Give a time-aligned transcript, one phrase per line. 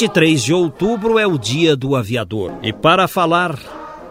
[0.00, 2.58] 23 de outubro é o Dia do Aviador.
[2.62, 3.58] E para falar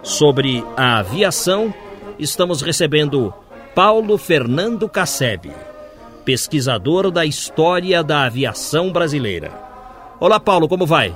[0.04, 1.74] sobre a aviação,
[2.20, 3.34] estamos recebendo
[3.74, 5.50] Paulo Fernando Casseb,
[6.24, 9.52] pesquisador da história da aviação brasileira.
[10.20, 11.12] Olá, Paulo, como vai?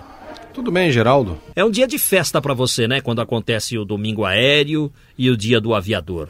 [0.55, 1.37] Tudo bem, Geraldo.
[1.55, 2.99] É um dia de festa para você, né?
[2.99, 6.30] Quando acontece o domingo aéreo e o dia do aviador.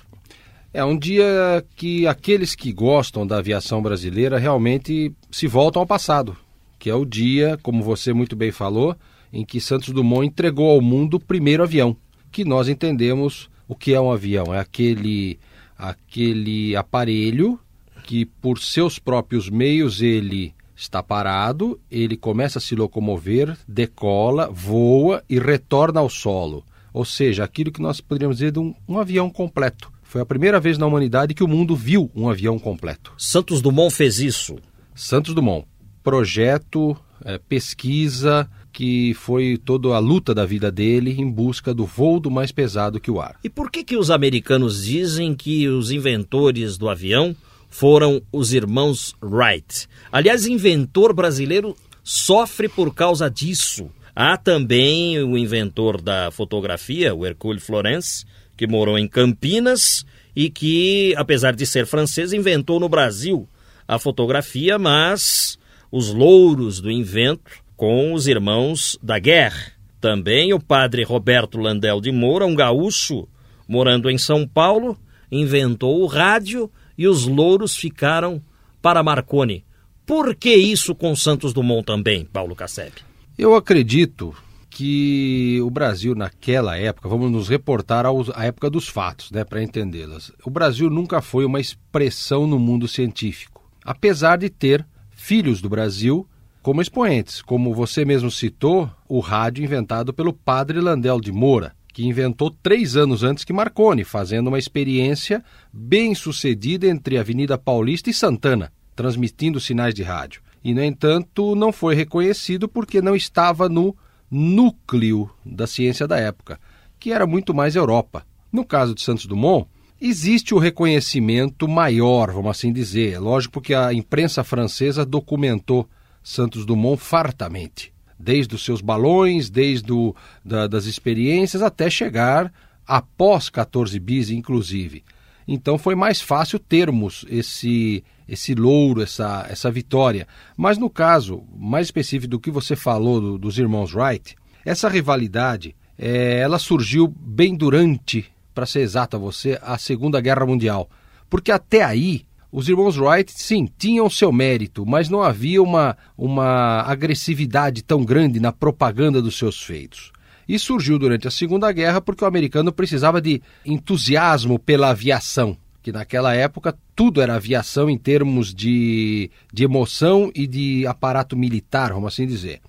[0.73, 6.35] É um dia que aqueles que gostam da aviação brasileira realmente se voltam ao passado
[6.84, 8.94] que é o dia, como você muito bem falou,
[9.31, 11.95] em que Santos Dumont entregou ao mundo o primeiro avião,
[12.30, 15.40] que nós entendemos o que é um avião, é aquele
[15.78, 17.58] aquele aparelho
[18.03, 25.23] que por seus próprios meios ele está parado, ele começa a se locomover, decola, voa
[25.30, 26.66] e retorna ao solo.
[26.94, 29.90] Ou seja, aquilo que nós poderíamos dizer de um, um avião completo.
[30.03, 33.14] Foi a primeira vez na humanidade que o mundo viu um avião completo.
[33.18, 34.58] Santos Dumont fez isso.
[34.94, 35.66] Santos Dumont
[36.04, 42.20] projeto, é, pesquisa, que foi toda a luta da vida dele em busca do voo
[42.30, 43.38] mais pesado que o ar.
[43.44, 47.36] E por que, que os americanos dizem que os inventores do avião
[47.70, 49.88] foram os irmãos Wright?
[50.12, 53.90] Aliás, inventor brasileiro sofre por causa disso.
[54.16, 58.25] Há também o inventor da fotografia, o Hercule Florence,
[58.58, 60.06] que morou em Campinas
[60.36, 63.47] e que, apesar de ser francês, inventou no Brasil
[63.88, 65.58] a fotografia, mas
[65.94, 69.74] os louros do invento com os irmãos da guerra.
[70.02, 73.28] Também o padre Roberto Landel de Moura, um gaúcho
[73.68, 74.98] morando em São Paulo,
[75.31, 76.68] inventou o rádio
[76.98, 78.42] e os louros ficaram
[78.81, 79.64] para Marconi.
[80.04, 82.94] Por que isso com Santos Dumont também, Paulo Casseb?
[83.38, 84.34] Eu acredito
[84.72, 90.31] que o Brasil naquela época, vamos nos reportar à época dos fatos, né, para entendê-las.
[90.44, 94.84] O Brasil nunca foi uma expressão no mundo científico, apesar de ter
[95.23, 96.28] filhos do Brasil
[96.61, 102.06] como expoentes, como você mesmo citou, o rádio inventado pelo padre Landel de Moura, que
[102.06, 105.41] inventou três anos antes que Marconi, fazendo uma experiência
[105.72, 110.41] bem sucedida entre Avenida Paulista e Santana, transmitindo sinais de rádio.
[110.62, 113.95] E, no entanto, não foi reconhecido porque não estava no
[114.29, 116.59] núcleo da ciência da época,
[117.00, 118.25] que era muito mais Europa.
[118.51, 119.67] No caso de Santos Dumont,
[120.06, 123.14] Existe o reconhecimento maior, vamos assim dizer.
[123.14, 125.88] É lógico que a imprensa francesa documentou
[126.22, 130.13] Santos Dumont fartamente, desde os seus balões, desde o,
[130.44, 132.52] da, das experiências, até chegar
[132.86, 135.06] após 14 bis, inclusive.
[135.47, 140.28] Então foi mais fácil termos esse esse louro, essa, essa vitória.
[140.58, 145.74] Mas no caso mais específico do que você falou do, dos irmãos Wright, essa rivalidade
[145.97, 150.90] é, ela surgiu bem durante para ser exato a você, a Segunda Guerra Mundial.
[151.30, 156.81] Porque até aí, os irmãos Wright, sim, tinham seu mérito, mas não havia uma, uma
[156.81, 160.12] agressividade tão grande na propaganda dos seus feitos.
[160.47, 165.92] E surgiu durante a Segunda Guerra porque o americano precisava de entusiasmo pela aviação, que
[165.92, 172.13] naquela época tudo era aviação em termos de, de emoção e de aparato militar, vamos
[172.13, 172.62] assim dizer.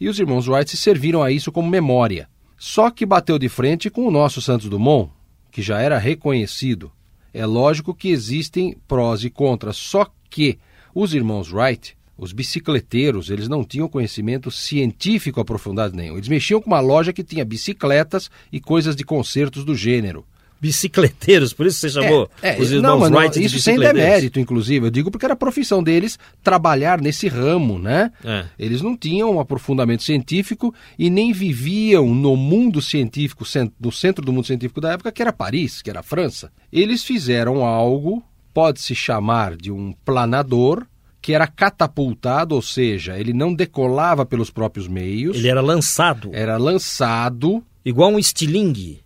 [0.00, 2.28] E os irmãos Wright se serviram a isso como memória.
[2.56, 5.10] Só que bateu de frente com o nosso Santos Dumont,
[5.58, 6.92] que já era reconhecido.
[7.34, 10.56] É lógico que existem prós e contras, só que
[10.94, 16.14] os irmãos Wright, os bicicleteiros, eles não tinham conhecimento científico aprofundado nenhum.
[16.14, 20.24] Eles mexiam com uma loja que tinha bicicletas e coisas de concertos do gênero
[20.60, 24.40] bicicleteiros, por isso você chamou é, é, os irmãos não, Wright não, Isso sem demérito,
[24.40, 24.86] inclusive.
[24.86, 28.10] Eu digo porque era a profissão deles trabalhar nesse ramo, né?
[28.24, 28.44] É.
[28.58, 33.44] Eles não tinham um aprofundamento científico e nem viviam no mundo científico,
[33.80, 36.50] no centro do mundo científico da época, que era Paris, que era a França.
[36.72, 38.22] Eles fizeram algo,
[38.52, 40.84] pode-se chamar de um planador,
[41.20, 45.36] que era catapultado, ou seja, ele não decolava pelos próprios meios.
[45.36, 46.30] Ele era lançado.
[46.32, 47.62] Era lançado.
[47.84, 49.00] Igual um estilingue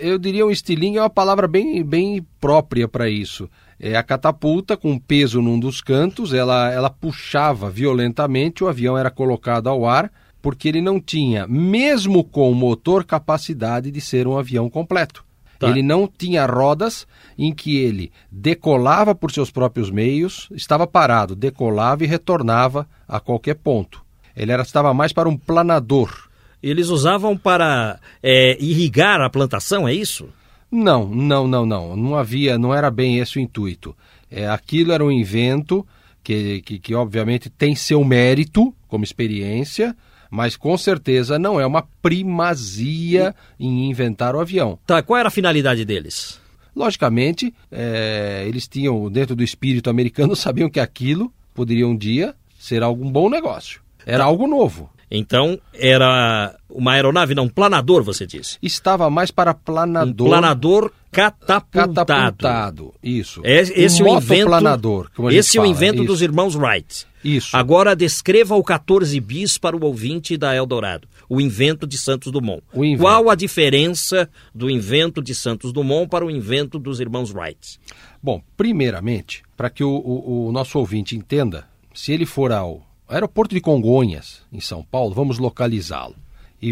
[0.00, 3.48] Eu diria um estilingue é uma palavra bem, bem própria para isso.
[3.78, 9.10] É a catapulta com peso num dos cantos, ela, ela puxava violentamente, o avião era
[9.10, 10.10] colocado ao ar,
[10.42, 15.24] porque ele não tinha, mesmo com o motor, capacidade de ser um avião completo.
[15.58, 15.68] Tá.
[15.68, 22.04] Ele não tinha rodas em que ele decolava por seus próprios meios, estava parado, decolava
[22.04, 24.04] e retornava a qualquer ponto.
[24.36, 26.27] Ele era, estava mais para um planador.
[26.62, 30.28] Eles usavam para é, irrigar a plantação, é isso?
[30.70, 31.96] Não, não, não, não.
[31.96, 33.96] Não havia, não era bem esse o intuito.
[34.30, 35.86] É, aquilo era um invento
[36.22, 39.96] que, que, que obviamente tem seu mérito como experiência,
[40.30, 44.78] mas com certeza não é uma primazia em inventar o avião.
[44.86, 46.38] Tá, qual era a finalidade deles?
[46.76, 52.82] Logicamente, é, eles tinham, dentro do espírito americano, sabiam que aquilo poderia um dia ser
[52.82, 53.80] algum bom negócio.
[54.04, 54.24] Era tá.
[54.24, 54.90] algo novo.
[55.10, 58.58] Então, era uma aeronave, não, um planador, você disse.
[58.62, 60.26] Estava mais para planador.
[60.26, 61.94] Um planador catapultado.
[61.94, 63.40] Catapultado, isso.
[63.44, 67.06] É, esse um é o invento, planador, esse é o invento dos irmãos Wright.
[67.24, 67.56] Isso.
[67.56, 72.62] Agora descreva o 14 bis para o ouvinte da Eldorado, o invento de Santos Dumont.
[72.98, 77.80] Qual a diferença do invento de Santos Dumont para o invento dos irmãos Wright?
[78.22, 83.54] Bom, primeiramente, para que o, o, o nosso ouvinte entenda, se ele for ao aeroporto
[83.54, 86.14] de Congonhas, em São Paulo, vamos localizá-lo.
[86.60, 86.70] E,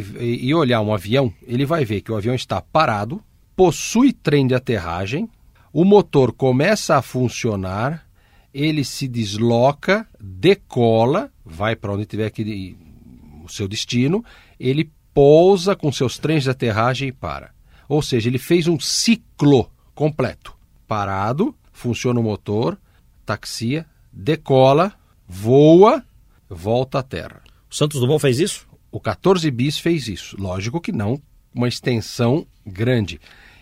[0.48, 3.22] e, olhar um avião, ele vai ver que o avião está parado,
[3.54, 5.30] possui trem de aterragem,
[5.72, 8.06] o motor começa a funcionar,
[8.52, 12.76] ele se desloca, decola, vai para onde tiver que
[13.44, 14.24] o seu destino,
[14.58, 17.52] ele pousa com seus trens de aterragem e para.
[17.88, 20.56] Ou seja, ele fez um ciclo completo.
[20.88, 22.76] Parado, funciona o motor,
[23.24, 24.92] taxia, decola,
[25.28, 26.04] voa
[26.48, 27.42] volta à Terra.
[27.70, 28.66] O Santos Dumont fez isso?
[28.90, 30.36] O 14 bis fez isso.
[30.40, 31.20] Lógico que não
[31.54, 33.20] uma extensão grande.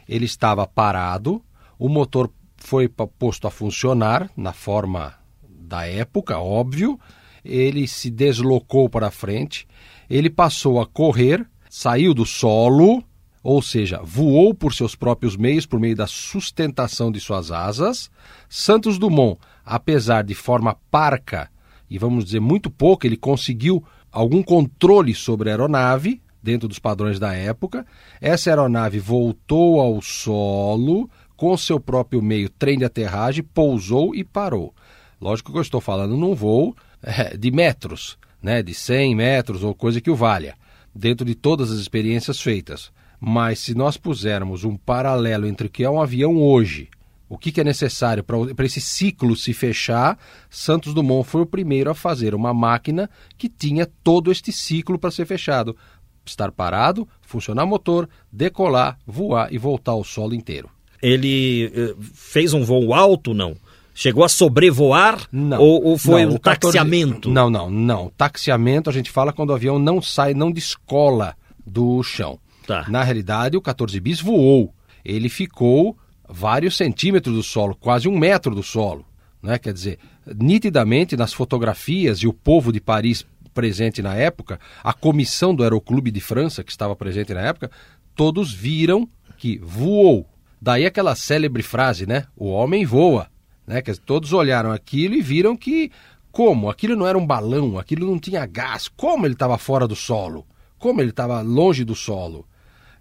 [0.09, 1.43] Ele estava parado,
[1.79, 5.15] o motor foi posto a funcionar na forma
[5.49, 6.99] da época, óbvio.
[7.45, 9.67] Ele se deslocou para frente,
[10.09, 13.05] ele passou a correr, saiu do solo,
[13.43, 18.11] ou seja, voou por seus próprios meios, por meio da sustentação de suas asas.
[18.49, 21.51] Santos Dumont, apesar de forma parca
[21.89, 27.19] e vamos dizer muito pouco, ele conseguiu algum controle sobre a aeronave, dentro dos padrões
[27.19, 27.87] da época.
[28.21, 34.75] Essa aeronave voltou ao solo com seu próprio meio trem de aterragem, pousou e parou.
[35.21, 39.75] Lógico que eu estou falando num voo é, de metros, né, de 100 metros ou
[39.75, 40.55] coisa que o valha,
[40.95, 42.93] dentro de todas as experiências feitas.
[43.19, 46.91] Mas se nós pusermos um paralelo entre o que é um avião hoje
[47.29, 50.19] o que, que é necessário para esse ciclo se fechar?
[50.51, 55.11] Santos Dumont foi o primeiro a fazer uma máquina que tinha todo este ciclo para
[55.11, 55.77] ser fechado.
[56.25, 60.71] Estar parado, funcionar motor, decolar, voar e voltar ao solo inteiro.
[61.03, 63.57] Ele uh, fez um voo alto, não?
[63.95, 66.79] Chegou a sobrevoar não, ou, ou foi não, um 14...
[66.79, 67.31] taxiamento?
[67.31, 68.11] Não, não, não.
[68.17, 72.39] Taxiamento a gente fala quando o avião não sai, não descola do chão.
[72.67, 72.87] Tá.
[72.89, 74.75] Na realidade, o 14 bis voou.
[75.05, 75.97] Ele ficou
[76.29, 79.05] vários centímetros do solo, quase um metro do solo.
[79.43, 79.59] Né?
[79.59, 85.55] Quer dizer, nitidamente nas fotografias e o povo de Paris presente na época, a comissão
[85.55, 87.71] do Aeroclube de França, que estava presente na época,
[88.15, 90.29] todos viram que voou.
[90.61, 92.27] Daí aquela célebre frase, né?
[92.37, 93.29] O homem voa.
[93.67, 93.81] Né?
[93.81, 95.91] Que todos olharam aquilo e viram que,
[96.33, 96.69] como?
[96.69, 98.89] Aquilo não era um balão, aquilo não tinha gás.
[98.89, 100.47] Como ele estava fora do solo?
[100.79, 102.47] Como ele estava longe do solo?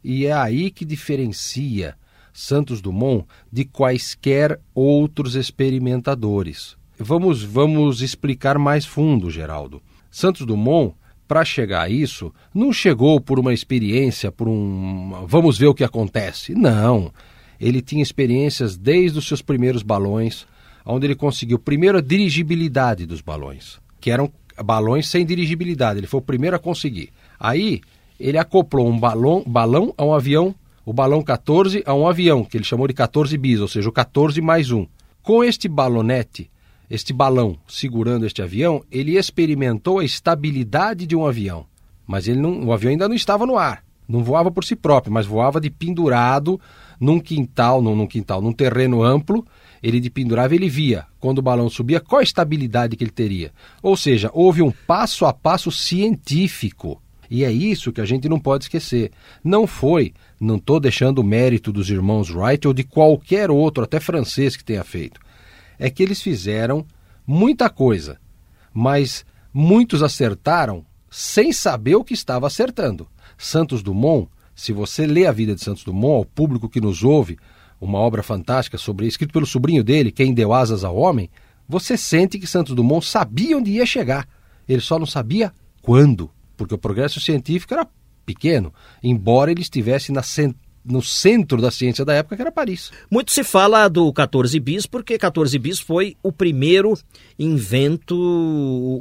[0.04, 1.96] E é aí que diferencia
[2.34, 6.76] Santos Dumont de quaisquer outros experimentadores.
[6.98, 9.82] Vamos, vamos explicar mais fundo, Geraldo.
[10.10, 10.96] Santos Dumont,
[11.28, 15.84] para chegar a isso, não chegou por uma experiência, por um vamos ver o que
[15.84, 16.56] acontece.
[16.56, 17.12] Não.
[17.60, 20.46] Ele tinha experiências desde os seus primeiros balões,
[20.86, 24.32] onde ele conseguiu primeiro a dirigibilidade dos balões, que eram
[24.64, 26.00] balões sem dirigibilidade.
[26.00, 27.10] Ele foi o primeiro a conseguir.
[27.40, 27.82] Aí
[28.20, 30.54] ele acoplou um balão, balão a um avião
[30.86, 33.92] o balão 14 a um avião, que ele chamou de 14 bis, ou seja, o
[33.92, 34.86] 14 mais um.
[35.22, 36.52] Com este balonete,
[36.90, 41.66] este balão segurando este avião, ele experimentou a estabilidade de um avião.
[42.06, 43.84] Mas ele não, o avião ainda não estava no ar.
[44.08, 46.60] Não voava por si próprio, mas voava de pendurado
[47.00, 49.46] num quintal, num, num quintal, num terreno amplo.
[49.82, 53.52] Ele de pendurava, ele via, quando o balão subia, qual a estabilidade que ele teria.
[53.82, 57.02] Ou seja, houve um passo a passo científico
[57.34, 59.12] e é isso que a gente não pode esquecer.
[59.44, 64.00] Não foi, não estou deixando o mérito dos irmãos Wright ou de qualquer outro, até
[64.00, 65.20] francês, que tenha feito.
[65.80, 66.86] É que eles fizeram
[67.26, 68.20] muita coisa,
[68.72, 73.08] mas muitos acertaram sem saber o que estava acertando.
[73.36, 77.40] Santos Dumont Se você lê a vida de Santos Dumont, ao público que nos ouve,
[77.82, 81.32] uma obra fantástica sobre escrito pelo sobrinho dele, Quem Deu Asas ao Homem,
[81.68, 84.28] você sente que Santos Dumont sabia onde ia chegar.
[84.70, 87.88] Ele só não sabia quando, porque o progresso científico era
[88.26, 90.22] pequeno, embora ele estivesse na
[90.86, 92.92] no centro da ciência da época, que era Paris.
[93.10, 96.94] Muito se fala do 14 bis, porque 14 bis foi o primeiro
[97.40, 98.16] invento,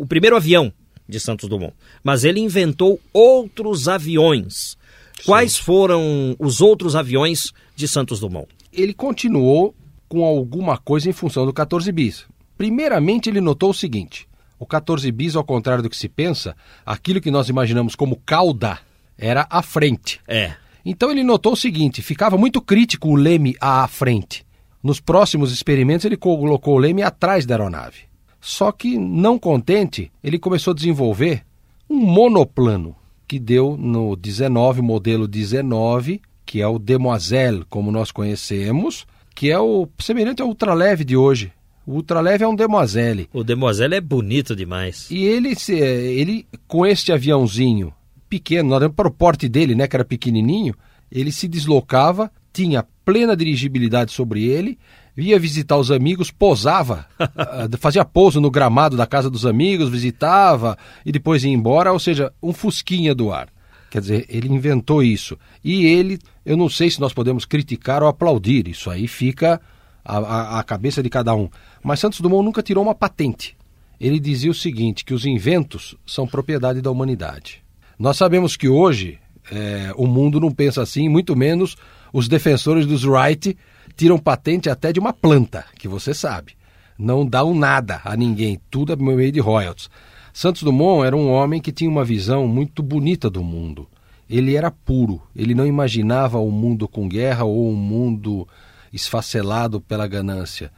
[0.00, 0.72] o primeiro avião
[1.08, 1.74] de Santos Dumont.
[2.02, 4.76] Mas ele inventou outros aviões.
[5.18, 5.26] Sim.
[5.26, 8.48] Quais foram os outros aviões de Santos Dumont?
[8.72, 9.74] Ele continuou
[10.08, 12.26] com alguma coisa em função do 14 bis.
[12.56, 14.28] Primeiramente, ele notou o seguinte:
[14.62, 16.54] o 14 bis, ao contrário do que se pensa,
[16.86, 18.78] aquilo que nós imaginamos como cauda
[19.18, 20.20] era a frente.
[20.26, 20.54] É.
[20.84, 24.46] Então ele notou o seguinte: ficava muito crítico o leme à frente.
[24.80, 28.02] Nos próximos experimentos, ele colocou o leme atrás da aeronave.
[28.40, 31.44] Só que, não contente, ele começou a desenvolver
[31.90, 32.94] um monoplano,
[33.26, 39.58] que deu no 19, modelo 19, que é o Demoiselle, como nós conhecemos, que é
[39.58, 41.52] o semelhante ao ultraleve de hoje.
[41.86, 43.28] O ultraleve é um Demoiselle.
[43.32, 45.10] O Demoiselle é bonito demais.
[45.10, 47.92] E ele, ele com este aviãozinho
[48.28, 50.74] pequeno, nós para o porte dele, né, que era pequenininho,
[51.10, 54.78] ele se deslocava, tinha plena dirigibilidade sobre ele,
[55.16, 60.78] ia visitar os amigos, posava, ah, fazia pouso no gramado da casa dos amigos, visitava
[61.04, 63.48] e depois ia embora, ou seja, um fusquinha do ar.
[63.90, 65.38] Quer dizer, ele inventou isso.
[65.62, 69.60] E ele, eu não sei se nós podemos criticar ou aplaudir, isso aí fica
[70.02, 71.50] a, a, a cabeça de cada um.
[71.82, 73.56] Mas Santos Dumont nunca tirou uma patente.
[74.00, 77.62] Ele dizia o seguinte: que os inventos são propriedade da humanidade.
[77.98, 79.18] Nós sabemos que hoje
[79.50, 81.76] é, o mundo não pensa assim, muito menos
[82.12, 83.56] os defensores dos Wright
[83.96, 86.54] tiram patente até de uma planta, que você sabe.
[86.98, 89.88] Não dão nada a ninguém, tudo é meio de royalties.
[90.32, 93.88] Santos Dumont era um homem que tinha uma visão muito bonita do mundo.
[94.28, 98.48] Ele era puro, ele não imaginava um mundo com guerra ou um mundo
[98.92, 100.70] esfacelado pela ganância.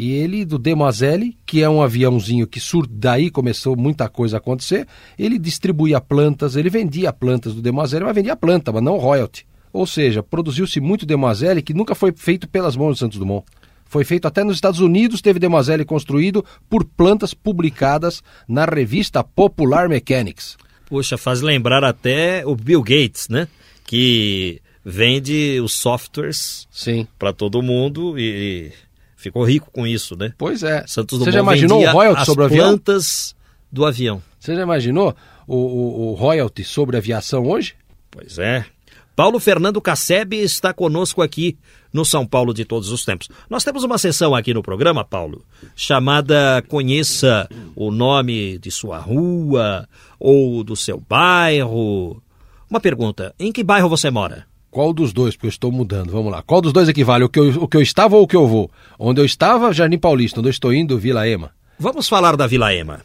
[0.00, 2.86] E ele, do Demoiselle, que é um aviãozinho que sur...
[2.88, 4.86] daí começou muita coisa a acontecer,
[5.18, 9.44] ele distribuía plantas, ele vendia plantas do Demoiselle, mas vendia planta, mas não royalty.
[9.72, 13.44] Ou seja, produziu-se muito Demoiselle que nunca foi feito pelas mãos de Santos Dumont.
[13.86, 19.88] Foi feito até nos Estados Unidos, teve Demoiselle construído por plantas publicadas na revista Popular
[19.88, 20.56] Mechanics.
[20.86, 23.48] Puxa, faz lembrar até o Bill Gates, né?
[23.84, 26.68] Que vende os softwares
[27.18, 28.70] para todo mundo e
[29.18, 30.32] ficou rico com isso, né?
[30.38, 30.84] Pois é.
[30.86, 32.68] Santos Você já imaginou o royalty sobre o avião?
[32.68, 33.34] plantas
[33.70, 34.22] do avião.
[34.38, 35.14] Você já imaginou
[35.46, 37.74] o, o, o royalty sobre aviação hoje?
[38.10, 38.64] Pois é.
[39.14, 41.58] Paulo Fernando Casseb está conosco aqui
[41.92, 43.28] no São Paulo de todos os tempos.
[43.50, 45.44] Nós temos uma sessão aqui no programa, Paulo,
[45.74, 49.88] chamada Conheça o nome de sua rua
[50.20, 52.22] ou do seu bairro.
[52.70, 54.46] Uma pergunta: em que bairro você mora?
[54.70, 55.34] Qual dos dois?
[55.34, 56.10] Porque eu estou mudando.
[56.10, 56.42] Vamos lá.
[56.42, 57.24] Qual dos dois equivale?
[57.24, 58.70] O que eu, o que eu estava ou o que eu vou?
[58.98, 60.40] Onde eu estava, Jardim Paulista.
[60.40, 61.52] Onde eu estou indo, Vila Ema.
[61.78, 63.00] Vamos falar da Vila Ema.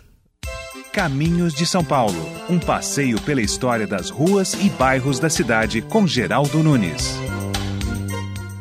[0.91, 2.29] Caminhos de São Paulo.
[2.50, 7.17] Um passeio pela história das ruas e bairros da cidade com Geraldo Nunes.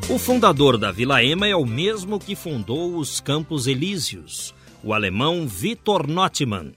[0.09, 5.47] O fundador da Vila Ema é o mesmo que fundou os Campos Elíseos, o alemão
[5.47, 6.73] Victor Notman,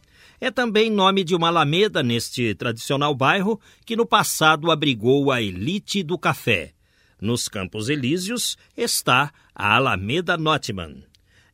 [0.45, 6.03] é também nome de uma alameda neste tradicional bairro que no passado abrigou a elite
[6.03, 6.71] do café.
[7.19, 11.03] Nos Campos Elíseos está a Alameda Notman.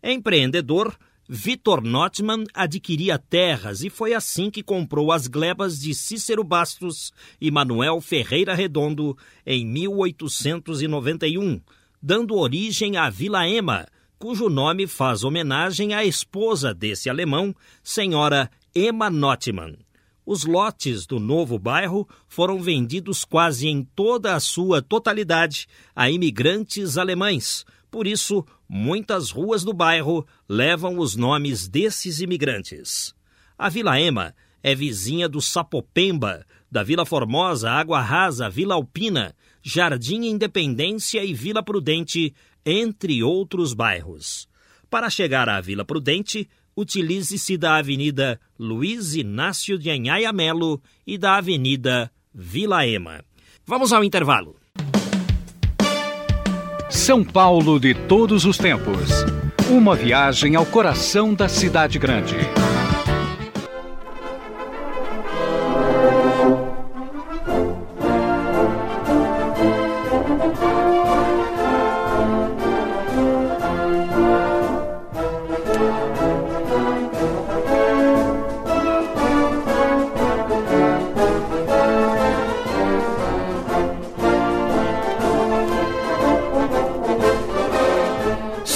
[0.04, 0.94] Empreendedor,
[1.26, 7.50] Vitor Notman adquiria terras e foi assim que comprou as glebas de Cícero Bastos e
[7.50, 11.62] Manuel Ferreira Redondo em 1891,
[12.04, 13.88] dando origem à Vila Ema,
[14.20, 19.78] cujo nome faz homenagem à esposa desse alemão, senhora Emma Notman.
[20.26, 26.98] Os lotes do novo bairro foram vendidos quase em toda a sua totalidade a imigrantes
[26.98, 27.66] alemães.
[27.90, 33.14] Por isso, muitas ruas do bairro levam os nomes desses imigrantes.
[33.58, 40.24] A Vila Ema é vizinha do Sapopemba, da Vila Formosa, Água Rasa, Vila Alpina, Jardim
[40.24, 42.34] Independência e Vila Prudente,
[42.66, 44.48] entre outros bairros.
[44.90, 51.38] Para chegar à Vila Prudente, utilize-se da Avenida Luiz Inácio de Anhaia Melo e da
[51.38, 53.24] Avenida Vila Ema.
[53.66, 54.56] Vamos ao intervalo.
[56.90, 59.10] São Paulo de todos os tempos.
[59.70, 62.36] Uma viagem ao coração da cidade grande.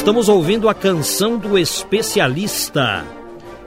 [0.06, 3.04] Estamos ouvindo a canção do especialista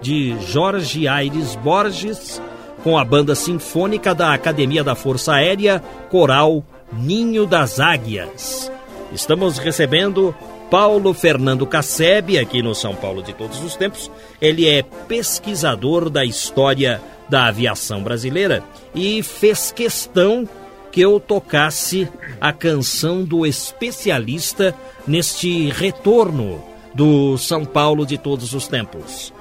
[0.00, 2.40] de Jorge Aires Borges
[2.84, 8.70] com a banda sinfônica da Academia da Força Aérea Coral Ninho das Águias.
[9.12, 10.32] Estamos recebendo
[10.70, 14.08] Paulo Fernando Casseb aqui no São Paulo de Todos os Tempos.
[14.40, 18.62] Ele é pesquisador da história da aviação brasileira
[18.94, 20.48] e fez questão
[20.90, 22.08] que eu tocasse
[22.40, 24.74] a canção do especialista
[25.06, 26.64] neste retorno
[26.94, 29.32] do São Paulo de todos os tempos.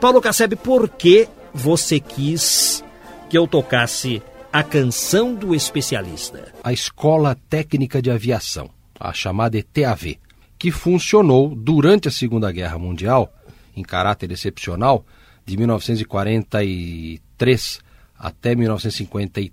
[0.00, 2.82] Paulo Casseb, por que você quis
[3.28, 4.20] que eu tocasse
[4.52, 6.52] a canção do especialista?
[6.62, 10.18] A Escola Técnica de Aviação, a chamada ETAV,
[10.58, 13.32] que funcionou durante a Segunda Guerra Mundial,
[13.76, 15.04] em caráter excepcional,
[15.44, 17.80] de 1943
[18.22, 19.52] até 1953,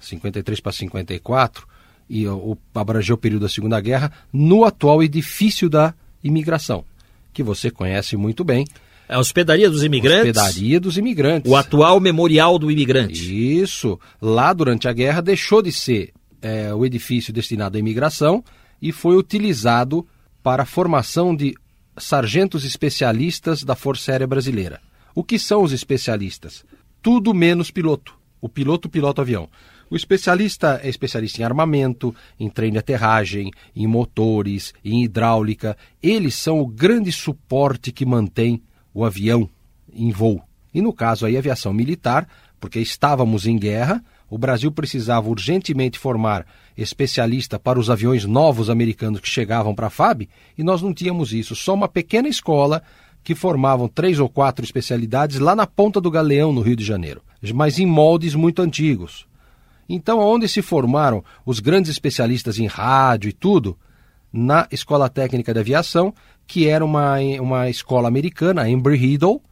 [0.00, 1.66] 53 para 54,
[2.08, 6.84] e o, abrangeu o período da Segunda Guerra, no atual edifício da imigração,
[7.32, 8.64] que você conhece muito bem.
[9.08, 10.36] É a Hospedaria dos Imigrantes?
[10.36, 11.50] Hospedaria dos Imigrantes.
[11.50, 13.60] O atual Memorial do Imigrante.
[13.60, 14.00] Isso.
[14.20, 16.12] Lá, durante a guerra, deixou de ser
[16.42, 18.42] é, o edifício destinado à imigração
[18.82, 20.06] e foi utilizado
[20.42, 21.54] para a formação de
[21.96, 24.80] sargentos especialistas da Força Aérea Brasileira.
[25.14, 26.64] O que são os especialistas?
[27.06, 28.18] tudo menos piloto.
[28.46, 29.48] O piloto pilota o avião.
[29.90, 35.76] O especialista é especialista em armamento, em trem de aterragem, em motores, em hidráulica.
[36.00, 38.62] Eles são o grande suporte que mantém
[38.94, 39.50] o avião
[39.92, 40.40] em voo.
[40.72, 42.28] E no caso aí, aviação militar,
[42.60, 44.00] porque estávamos em guerra,
[44.30, 49.90] o Brasil precisava urgentemente formar especialista para os aviões novos americanos que chegavam para a
[49.90, 51.56] FAB, e nós não tínhamos isso.
[51.56, 52.80] Só uma pequena escola
[53.26, 57.22] que formavam três ou quatro especialidades lá na ponta do Galeão, no Rio de Janeiro,
[57.52, 59.26] mas em moldes muito antigos.
[59.88, 63.76] Então, onde se formaram os grandes especialistas em rádio e tudo?
[64.32, 66.14] Na Escola Técnica de Aviação,
[66.46, 69.42] que era uma, uma escola americana, a Embry-Riddle,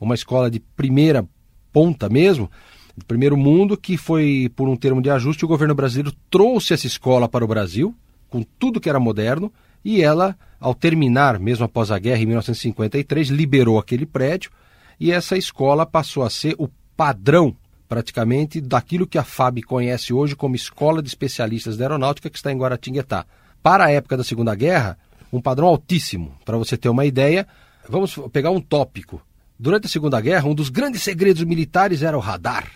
[0.00, 1.22] uma escola de primeira
[1.70, 2.50] ponta mesmo,
[2.96, 6.86] de primeiro mundo, que foi, por um termo de ajuste, o governo brasileiro trouxe essa
[6.86, 7.94] escola para o Brasil,
[8.30, 9.52] com tudo que era moderno,
[9.84, 14.50] e ela, ao terminar, mesmo após a guerra, em 1953, liberou aquele prédio
[14.98, 17.56] e essa escola passou a ser o padrão,
[17.88, 22.52] praticamente, daquilo que a FAB conhece hoje como Escola de Especialistas da Aeronáutica, que está
[22.52, 23.24] em Guaratinguetá.
[23.62, 24.98] Para a época da Segunda Guerra,
[25.32, 26.34] um padrão altíssimo.
[26.44, 27.48] Para você ter uma ideia,
[27.88, 29.22] vamos pegar um tópico.
[29.58, 32.70] Durante a Segunda Guerra, um dos grandes segredos militares era o radar.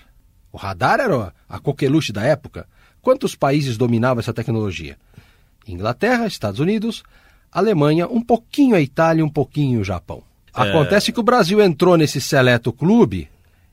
[0.50, 2.66] O radar era a coqueluche da época.
[3.02, 4.96] Quantos países dominavam essa tecnologia?
[5.66, 7.02] Inglaterra, Estados Unidos,
[7.50, 10.22] Alemanha, um pouquinho a Itália, um pouquinho o Japão.
[10.56, 10.62] É...
[10.62, 13.28] Acontece que o Brasil entrou nesse seleto clube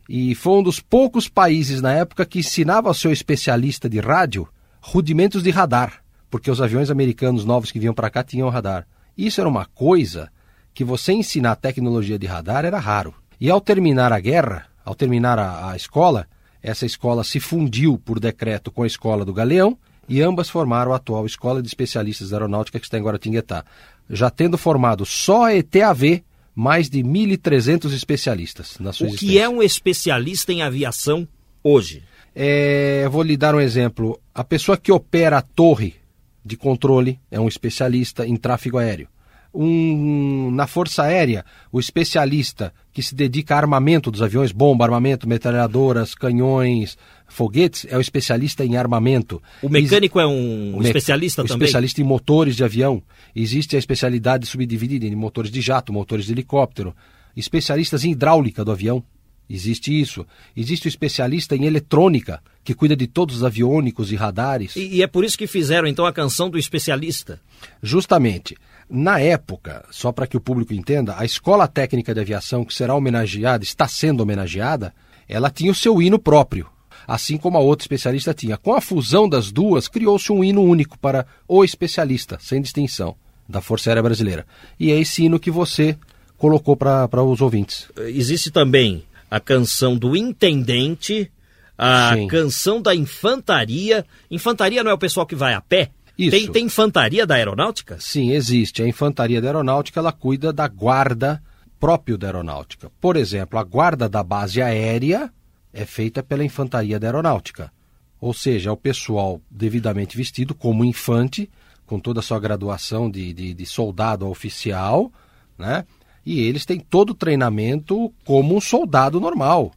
[0.08, 4.48] e foi um dos poucos países na época que ensinava ao seu especialista de rádio
[4.82, 8.88] rudimentos de radar, porque os aviões americanos novos que vinham para cá tinham radar.
[9.18, 10.32] Isso era uma coisa
[10.74, 13.14] que você ensinar tecnologia de radar era raro.
[13.40, 16.28] E ao terminar a guerra, ao terminar a, a escola,
[16.62, 19.78] essa escola se fundiu por decreto com a escola do Galeão
[20.12, 23.64] e ambas formaram a atual Escola de Especialistas da Aeronáutica que está em Guaratinguetá,
[24.10, 26.22] já tendo formado só a ETAV
[26.54, 31.26] mais de 1.300 especialistas na sua O que é um especialista em aviação
[31.64, 32.04] hoje?
[32.36, 34.20] É, vou lhe dar um exemplo.
[34.36, 35.96] A pessoa que opera a torre
[36.44, 39.08] de controle é um especialista em tráfego aéreo
[39.54, 45.28] um, na Força Aérea, o especialista que se dedica a armamento dos aviões, bomba, armamento,
[45.28, 46.98] metralhadoras, canhões,
[47.32, 49.42] foguetes, é o especialista em armamento.
[49.62, 51.66] O mecânico é um o especialista o também?
[51.66, 53.02] especialista em motores de avião.
[53.36, 56.96] Existe a especialidade subdividida em motores de jato, motores de helicóptero.
[57.36, 59.04] Especialistas em hidráulica do avião.
[59.50, 60.26] Existe isso.
[60.56, 64.76] Existe o especialista em eletrônica, que cuida de todos os aviônicos e radares.
[64.76, 67.40] E, e é por isso que fizeram então a canção do especialista?
[67.82, 68.56] Justamente.
[68.90, 72.94] Na época, só para que o público entenda, a Escola Técnica de Aviação, que será
[72.94, 74.94] homenageada, está sendo homenageada,
[75.28, 76.68] ela tinha o seu hino próprio,
[77.08, 78.58] assim como a outra especialista tinha.
[78.58, 83.16] Com a fusão das duas, criou-se um hino único para o especialista, sem distinção,
[83.48, 84.46] da Força Aérea Brasileira.
[84.80, 85.98] E é esse hino que você
[86.38, 87.88] colocou para os ouvintes.
[87.98, 91.32] Existe também a canção do intendente,
[91.78, 92.28] a Sim.
[92.28, 94.06] canção da infantaria.
[94.30, 95.90] Infantaria não é o pessoal que vai a pé?
[96.18, 96.32] Isso.
[96.32, 97.98] Tem, tem infantaria da aeronáutica?
[98.00, 98.84] Sim, existe.
[98.84, 101.42] A infantaria da aeronáutica ela cuida da guarda
[101.80, 102.92] próprio da aeronáutica.
[103.02, 105.32] Por exemplo, a guarda da base aérea
[105.74, 107.72] é feita pela infantaria da aeronáutica.
[108.20, 111.50] Ou seja, é o pessoal devidamente vestido como infante,
[111.86, 115.12] com toda a sua graduação de, de, de soldado oficial,
[115.58, 115.86] né?
[116.26, 119.72] E eles têm todo o treinamento como um soldado normal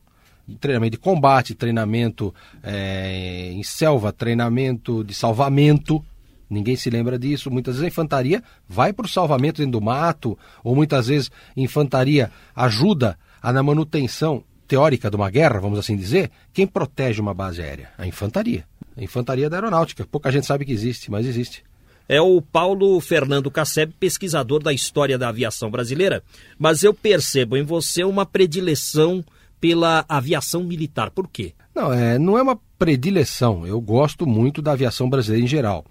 [0.61, 6.05] treinamento de combate, treinamento é, em selva, treinamento de salvamento,
[6.49, 7.51] Ninguém se lembra disso.
[7.51, 11.61] Muitas vezes a infantaria vai para o salvamento dentro do mato, ou muitas vezes a
[11.61, 14.45] infantaria ajuda a, na manutenção
[14.75, 16.31] teórica de uma guerra, vamos assim dizer.
[16.53, 17.91] Quem protege uma base aérea?
[17.97, 18.65] A infantaria.
[18.97, 20.05] A infantaria da aeronáutica.
[20.05, 21.63] Pouca gente sabe que existe, mas existe
[22.07, 26.23] é o Paulo Fernando Casseb, pesquisador da história da aviação brasileira.
[26.59, 29.25] Mas eu percebo em você uma predileção
[29.59, 31.11] pela aviação militar.
[31.11, 31.55] Por quê?
[31.75, 33.67] Não, é, não é uma predileção.
[33.67, 35.83] Eu gosto muito da aviação brasileira em geral.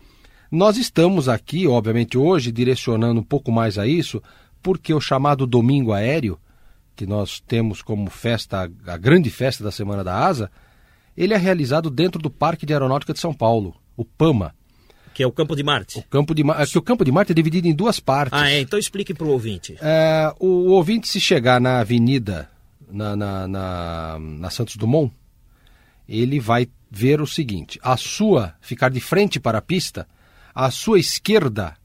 [0.52, 4.22] Nós estamos aqui, obviamente, hoje, direcionando um pouco mais a isso,
[4.62, 6.38] porque o chamado Domingo Aéreo,
[6.96, 10.52] que nós temos como festa, a grande festa da Semana da Asa,
[11.16, 14.54] ele é realizado dentro do Parque de Aeronáutica de São Paulo, o PAMA.
[15.14, 16.00] Que é o Campo de Marte.
[16.00, 18.40] O Campo de, é que o Campo de Marte é dividido em duas partes.
[18.40, 18.60] Ah, é?
[18.60, 19.78] Então explique para o ouvinte.
[19.80, 22.50] É, o, ouvinte, se chegar na avenida,
[22.92, 25.14] na, na, na, na Santos Dumont,
[26.08, 30.08] ele vai ver o seguinte: a sua, ficar de frente para a pista,
[30.54, 31.76] a sua esquerda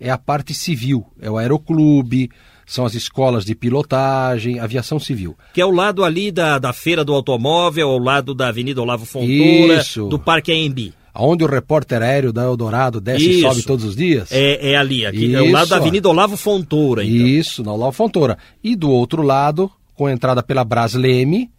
[0.00, 2.30] é a parte civil, é o aeroclube,
[2.68, 5.36] são as escolas de pilotagem, aviação civil.
[5.54, 9.06] Que é o lado ali da, da Feira do Automóvel, ao lado da Avenida Olavo
[9.06, 10.06] Fontoura, Isso.
[10.06, 13.38] do Parque AMB onde o repórter aéreo da Eldorado desce Isso.
[13.38, 14.30] e sobe todos os dias?
[14.30, 15.36] É, é ali, aqui, Isso.
[15.36, 17.04] é o lado da Avenida Olavo Fontoura.
[17.04, 17.26] Então.
[17.26, 18.38] Isso, na Olavo Fontoura.
[18.62, 21.50] E do outro lado, com a entrada pela Brasleme,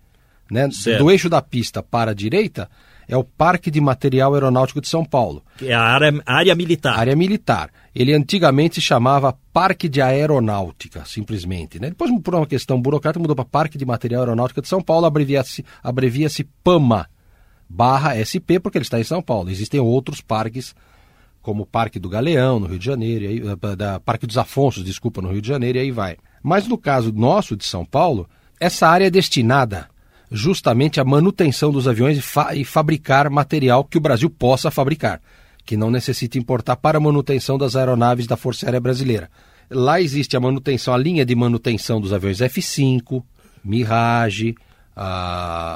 [0.50, 2.70] né, do eixo da pista para a direita,
[3.10, 5.44] é o Parque de Material Aeronáutico de São Paulo.
[5.58, 6.98] Que é a área, área militar.
[6.98, 7.72] Área militar.
[7.94, 11.80] Ele antigamente se chamava Parque de Aeronáutica, simplesmente.
[11.80, 11.90] Né?
[11.90, 15.66] Depois, por uma questão burocrática, mudou para Parque de Material Aeronáutica de São Paulo, abrevia-se
[15.84, 16.30] abrevia
[16.64, 17.10] PAMA
[17.68, 19.50] barra SP, porque ele está em São Paulo.
[19.50, 20.76] Existem outros parques,
[21.42, 24.84] como o Parque do Galeão, no Rio de Janeiro, aí, eh, da Parque dos Afonsos,
[24.84, 26.18] desculpa, no Rio de Janeiro, e aí vai.
[26.44, 29.88] Mas no caso nosso de São Paulo, essa área é destinada
[30.32, 35.22] justamente à manutenção dos aviões e, fa e fabricar material que o Brasil possa fabricar,
[35.66, 39.30] que não necessite importar para a manutenção das aeronaves da Força Aérea Brasileira.
[39.70, 43.24] Lá existe a manutenção, a linha de manutenção dos aviões F-5,
[43.64, 44.56] Mirage,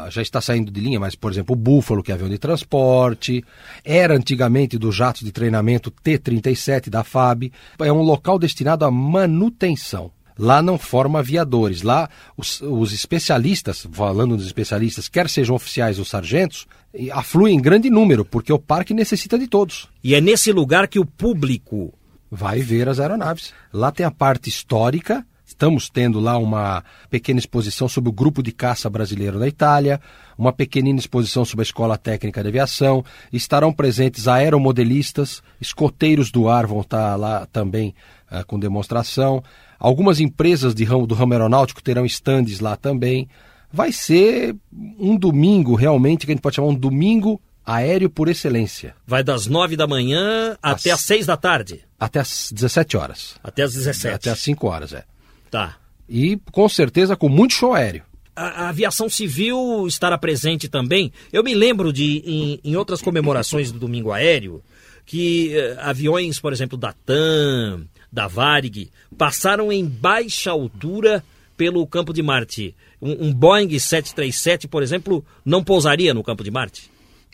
[0.10, 3.44] já está saindo de linha, mas, por exemplo, o Búfalo, que é avião de transporte,
[3.86, 10.12] era antigamente do jato de treinamento T-37 da FAB, é um local destinado à manutenção.
[10.38, 11.82] Lá não forma aviadores.
[11.82, 16.68] Lá os, os, especialistas, falando dos especialistas, quer sejam oficiais ou sargentos,
[17.12, 19.90] afluem em grande número, porque o parque necessita de todos.
[20.04, 21.94] E é nesse lugar que o público
[22.30, 23.54] vai ver as aeronaves.
[23.72, 28.52] Lá tem a parte histórica, Estamos tendo lá uma pequena exposição sobre o grupo de
[28.52, 30.02] caça brasileiro na Itália,
[30.36, 33.06] uma pequenina exposição sobre a Escola Técnica de Aviação.
[33.32, 37.94] Estarão presentes aeromodelistas, escoteiros do ar vão estar lá também
[38.32, 39.44] uh, com demonstração.
[39.84, 43.28] Algumas empresas de ramo, do ramo aeronáutico terão estandes lá também.
[43.70, 44.56] Vai ser
[44.98, 48.96] um domingo, realmente, que a gente pode chamar um domingo aéreo por excelência.
[49.06, 51.82] Vai das nove da manhã até as seis da tarde?
[52.00, 53.36] Até as 17 horas.
[53.44, 54.16] Até as 17.
[54.16, 55.04] Até as 5 horas, é.
[55.52, 55.76] Tá.
[56.08, 58.04] E com certeza com muito show aéreo.
[58.34, 61.12] A, a, aviação civil estará presente também.
[61.32, 64.64] Eu me lembro de, em, em outras comemorações do Domingo Aéreo,
[65.06, 71.24] que eh, aviões, por exemplo, da TAM, da Varig, passaram em baixa altura
[71.58, 72.76] pelo campo de Marte.
[73.02, 76.92] Um, um Boeing 737, por exemplo, não pousaria no campo de Marte?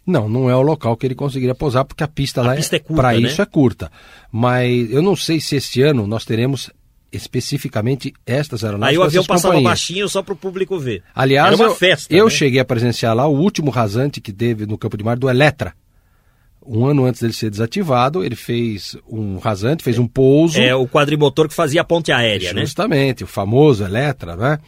[0.07, 2.77] Não, não é o local que ele conseguiria pousar, porque a pista a lá pista
[2.77, 3.27] é, é para né?
[3.27, 3.91] isso é curta.
[4.31, 6.71] Mas eu não sei se este ano nós teremos
[7.11, 8.93] especificamente estas aeronaves.
[8.93, 11.03] Aí o avião passava baixinho só para o público ver.
[11.13, 12.15] Aliás, Era uma festa.
[12.15, 12.31] Eu, né?
[12.31, 15.73] cheguei a presenciar lá o último rasante que teve no campo de mar do Eletra.
[16.65, 20.59] Um ano antes dele ser desativado, ele fez um rasante, fez um pouso.
[20.59, 22.65] É o quadrimotor que fazia a ponte aérea, Justamente, né?
[22.65, 24.59] Justamente, o famoso Eletra, né?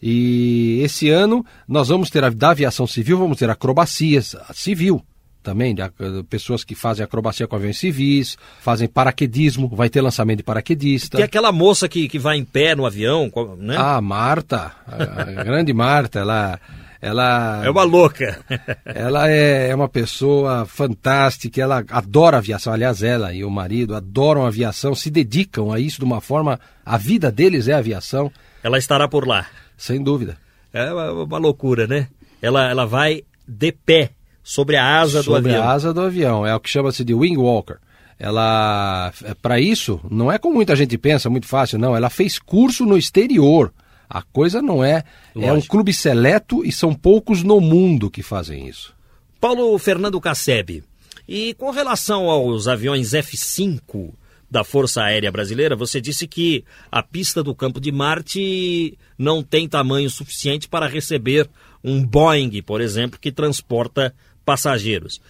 [0.00, 5.02] E esse ano nós vamos ter a, da aviação civil, vamos ter acrobacias civil
[5.42, 10.38] também, de, de, pessoas que fazem acrobacia com aviões civis, fazem paraquedismo, vai ter lançamento
[10.38, 11.16] de paraquedista.
[11.16, 13.76] Tem aquela moça que, que vai em pé no avião, né?
[13.76, 16.60] Ah, Marta, a, a grande Marta, ela...
[17.02, 18.38] Ela é uma louca.
[18.86, 22.72] ela é, é uma pessoa fantástica, ela adora aviação.
[22.72, 26.60] Aliás, ela e o marido adoram aviação, se dedicam a isso de uma forma.
[26.86, 28.30] A vida deles é aviação.
[28.62, 29.48] Ela estará por lá.
[29.76, 30.38] Sem dúvida.
[30.72, 32.06] É uma, loucura, né?
[32.40, 34.10] Ela, ela vai de pé
[34.40, 35.56] sobre a asa sobre do avião.
[35.56, 37.78] Sobre a asa do avião, é o que chama-se de wing walker.
[38.16, 41.96] Ela, é, para isso, não é como muita gente pensa, muito fácil, não.
[41.96, 43.72] Ela fez curso no exterior.
[44.12, 45.04] A coisa não é.
[45.34, 45.50] Lógico.
[45.50, 48.94] É um clube seleto e são poucos no mundo que fazem isso.
[49.40, 50.84] Paulo Fernando Casseb,
[51.26, 54.12] e com relação aos aviões F-5
[54.50, 59.66] da Força Aérea Brasileira, você disse que a pista do campo de Marte não tem
[59.66, 61.48] tamanho suficiente para receber
[61.82, 65.22] um Boeing, por exemplo, que transporta passageiros.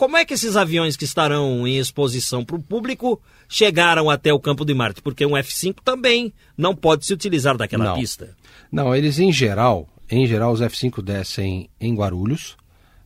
[0.00, 4.40] Como é que esses aviões que estarão em exposição para o público chegaram até o
[4.40, 5.02] campo de Marte?
[5.02, 7.96] Porque um F-5 também não pode se utilizar daquela não.
[7.96, 8.34] pista.
[8.72, 12.56] Não, eles em geral, em geral os F-5 descem em Guarulhos,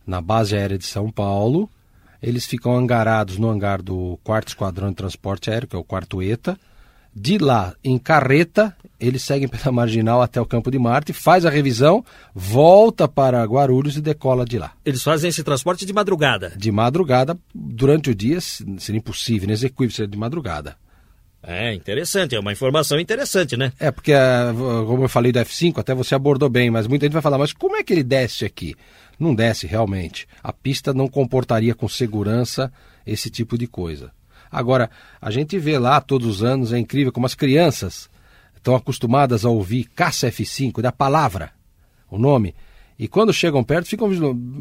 [0.07, 1.68] na base aérea de São Paulo.
[2.22, 6.22] Eles ficam angarados no hangar do 4 Esquadrão de Transporte Aéreo, que é o quarto
[6.22, 6.57] ETA.
[7.14, 11.50] De lá, em carreta, eles seguem pela marginal até o campo de Marte, faz a
[11.50, 14.72] revisão, volta para Guarulhos e decola de lá.
[14.85, 16.53] Eles fazem esse transporte de madrugada?
[16.57, 20.77] De madrugada, durante o dia seria impossível, inexequível ser de madrugada.
[21.46, 23.70] É, interessante, é uma informação interessante, né?
[23.79, 24.53] É, porque, ah,
[24.87, 27.53] como eu falei do F5, até você abordou bem, mas muita gente vai falar, mas
[27.53, 28.74] como é que ele desce aqui?
[29.20, 30.27] Não desce realmente.
[30.42, 32.72] A pista não comportaria com segurança
[33.07, 34.11] esse tipo de coisa.
[34.54, 34.88] Agora,
[35.20, 38.08] a gente vê lá todos os anos, é incrível como as crianças
[38.54, 41.50] estão acostumadas a ouvir caça F5, da palavra,
[42.08, 42.54] o nome,
[42.96, 44.08] e quando chegam perto ficam,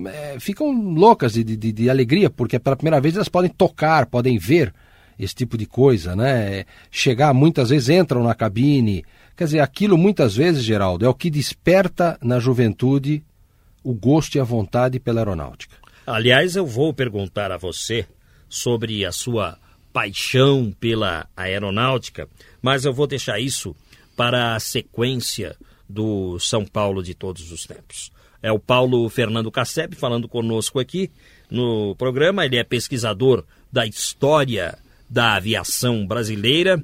[0.08, 4.39] é, ficam loucas de, de, de, alegria, porque pela primeira vez elas podem tocar, podem
[4.39, 4.73] ver
[5.19, 6.65] esse tipo de coisa, né?
[6.89, 9.06] Chegar, muitas vezes entram na cabine.
[9.38, 13.23] Quer dizer, aquilo muitas vezes, Geraldo, é o que desperta na juventude
[13.84, 15.75] o gosto e a vontade pela aeronáutica.
[16.08, 18.08] Aliás, eu vou perguntar a você
[18.49, 19.58] sobre a sua
[19.93, 22.27] paixão pela aeronáutica,
[22.62, 23.75] mas eu vou deixar isso
[24.17, 25.56] para a sequência
[25.88, 28.12] do São Paulo de todos os tempos.
[28.41, 31.10] É o Paulo Fernando Casseb falando conosco aqui
[31.49, 32.45] no programa.
[32.45, 34.77] Ele é pesquisador da história
[35.10, 36.84] da aviação brasileira.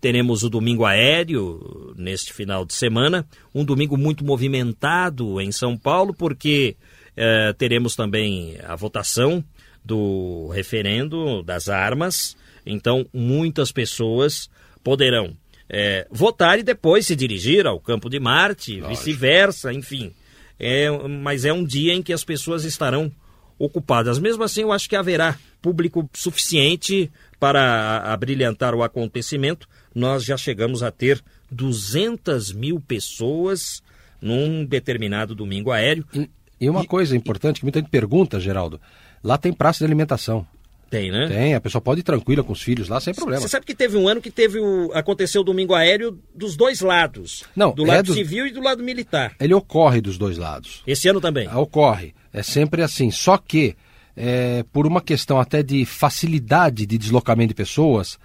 [0.00, 6.12] Teremos o domingo aéreo neste final de semana, um domingo muito movimentado em São Paulo,
[6.12, 6.76] porque
[7.16, 9.42] eh, teremos também a votação
[9.84, 12.36] do referendo das armas
[12.66, 14.50] então, muitas pessoas
[14.82, 15.36] poderão
[15.68, 20.12] é, votar e depois se dirigir ao campo de Marte, vice-versa, enfim.
[20.58, 23.12] É, mas é um dia em que as pessoas estarão
[23.58, 24.18] ocupadas.
[24.18, 29.68] Mesmo assim, eu acho que haverá público suficiente para abrilhantar o acontecimento.
[29.94, 33.82] Nós já chegamos a ter 200 mil pessoas
[34.20, 36.06] num determinado domingo aéreo.
[36.14, 36.28] E,
[36.60, 38.80] e uma e, coisa importante que muita gente pergunta, Geraldo:
[39.22, 40.46] lá tem praça de alimentação.
[40.88, 41.26] Tem, né?
[41.26, 43.42] Tem, a pessoa pode ir tranquila com os filhos lá sem problema.
[43.42, 44.90] Você sabe que teve um ano que teve o.
[44.94, 47.44] aconteceu o domingo aéreo dos dois lados.
[47.56, 48.14] Não, do lado é do...
[48.14, 49.34] civil e do lado militar.
[49.40, 50.82] Ele ocorre dos dois lados.
[50.86, 51.48] Esse ano também?
[51.50, 52.14] Ah, ocorre.
[52.32, 53.10] É sempre assim.
[53.10, 53.74] Só que,
[54.16, 58.16] é, por uma questão até de facilidade de deslocamento de pessoas,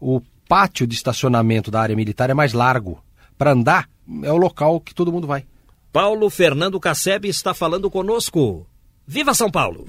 [0.00, 3.02] o pátio de estacionamento da área militar é mais largo.
[3.36, 3.88] Para andar,
[4.22, 5.44] é o local que todo mundo vai.
[5.92, 8.66] Paulo Fernando Casseb está falando conosco.
[9.06, 9.84] Viva São Paulo!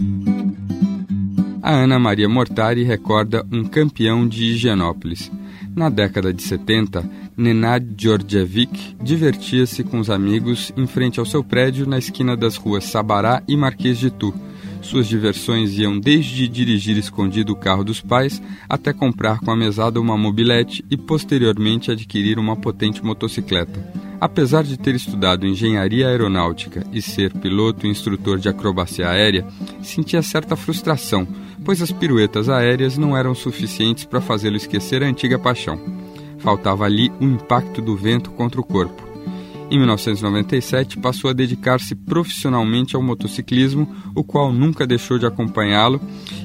[1.65, 5.31] A Ana Maria Mortari recorda um campeão de Higienópolis.
[5.75, 7.03] Na década de 70,
[7.35, 12.83] Nenad Djordjevic divertia-se com os amigos em frente ao seu prédio na esquina das ruas
[12.83, 14.31] Sabará e Marquês de Tu.
[14.85, 19.99] Suas diversões iam desde dirigir escondido o carro dos pais até comprar com a mesada
[19.99, 23.83] uma mobilete e posteriormente adquirir uma potente motocicleta.
[24.21, 29.45] Apesar de ter estudado engenharia aeronáutica e ser piloto e instrutor de acrobacia aérea,
[29.81, 31.27] sentia certa frustração
[31.65, 35.79] pois as piruetas aéreas não eram suficientes para fazê-lo esquecer a antiga paixão.
[36.37, 39.04] Faltava ali o impacto do vento contra o corpo.
[39.69, 45.99] Em 1997, passou a dedicar-se profissionalmente ao motociclismo, o qual nunca deixou de acompanhá-lo,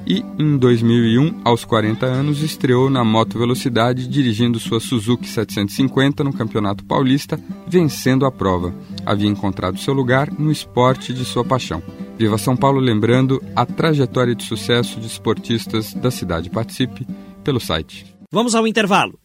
[0.06, 6.32] e em 2001, aos 40 anos, estreou na moto velocidade dirigindo sua Suzuki 750 no
[6.32, 8.74] Campeonato Paulista, vencendo a prova.
[9.04, 11.82] Havia encontrado seu lugar no esporte de sua paixão.
[12.18, 16.48] Viva São Paulo lembrando a trajetória de sucesso de esportistas da cidade.
[16.48, 17.06] Participe
[17.44, 18.06] pelo site.
[18.32, 19.19] Vamos ao intervalo.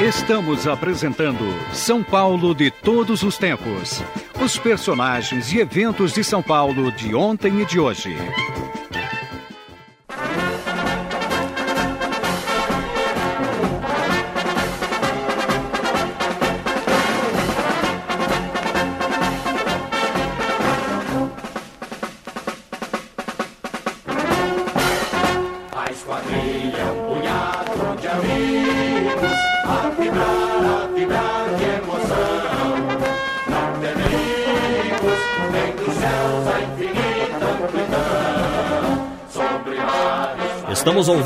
[0.00, 4.00] Estamos apresentando São Paulo de todos os tempos.
[4.40, 8.16] Os personagens e eventos de São Paulo de ontem e de hoje.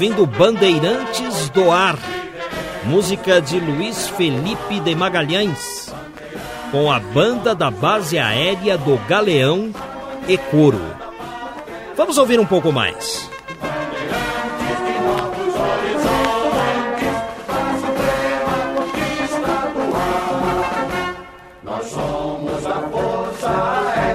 [0.03, 1.97] Ouvindo Bandeirantes do Ar,
[2.83, 5.95] música de Luiz Felipe de Magalhães,
[6.73, 9.73] com a banda da base aérea do Galeão
[10.27, 10.83] e Coro.
[11.97, 13.31] Vamos ouvir um pouco mais.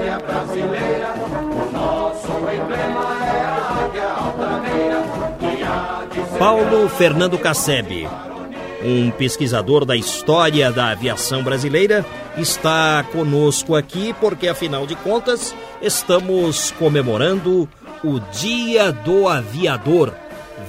[0.10, 3.48] A Brasileira, o nosso emblema é
[6.40, 8.08] Paulo Fernando Casseb,
[8.86, 12.06] um pesquisador da história da aviação brasileira,
[12.38, 17.68] está conosco aqui porque, afinal de contas, estamos comemorando
[18.04, 20.14] o Dia do Aviador.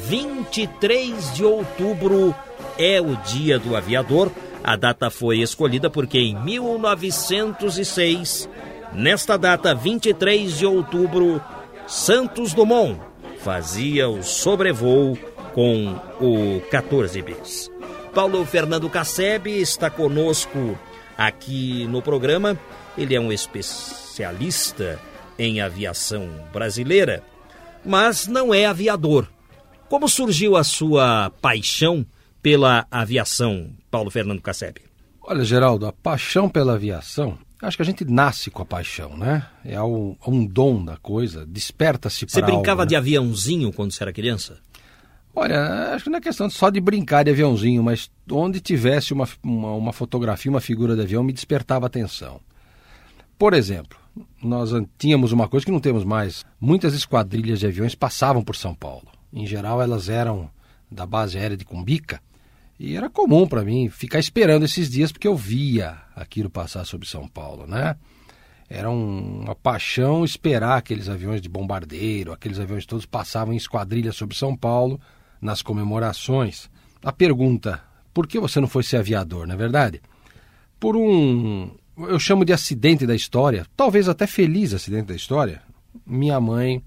[0.06, 2.34] 23 de outubro
[2.78, 4.32] é o Dia do Aviador.
[4.64, 8.48] A data foi escolhida porque em 1906,
[8.94, 11.42] nesta data, 23 de outubro,
[11.86, 12.98] Santos Dumont
[13.38, 15.18] fazia o sobrevoo
[15.58, 17.68] com o 14 bis.
[18.14, 20.78] Paulo Fernando Casseb está conosco
[21.16, 22.56] aqui no programa.
[22.96, 25.00] Ele é um especialista
[25.36, 27.24] em aviação brasileira,
[27.84, 29.26] mas não é aviador.
[29.88, 32.06] Como surgiu a sua paixão
[32.40, 34.76] pela aviação, Paulo Fernando Casseb?
[35.20, 39.44] Olha, Geraldo, a paixão pela aviação, acho que a gente nasce com a paixão, né?
[39.64, 42.86] É um, um dom da coisa, desperta-se para Você brincava algo, né?
[42.90, 44.67] de aviãozinho quando você era criança?
[45.40, 49.28] Olha, acho que não é questão só de brincar de aviãozinho, mas onde tivesse uma,
[49.40, 52.40] uma, uma fotografia, uma figura de avião, me despertava atenção.
[53.38, 53.96] Por exemplo,
[54.42, 56.44] nós tínhamos uma coisa que não temos mais.
[56.60, 59.06] Muitas esquadrilhas de aviões passavam por São Paulo.
[59.32, 60.50] Em geral, elas eram
[60.90, 62.20] da base aérea de Cumbica.
[62.76, 67.06] E era comum para mim ficar esperando esses dias porque eu via aquilo passar sobre
[67.06, 67.94] São Paulo, né?
[68.68, 74.10] Era um, uma paixão esperar aqueles aviões de bombardeiro, aqueles aviões todos passavam em esquadrilha
[74.10, 75.00] sobre São Paulo
[75.40, 76.68] nas comemorações.
[77.02, 80.00] A pergunta, por que você não foi ser aviador, não é verdade?
[80.78, 85.62] Por um, eu chamo de acidente da história, talvez até feliz acidente da história.
[86.06, 86.82] Minha mãe,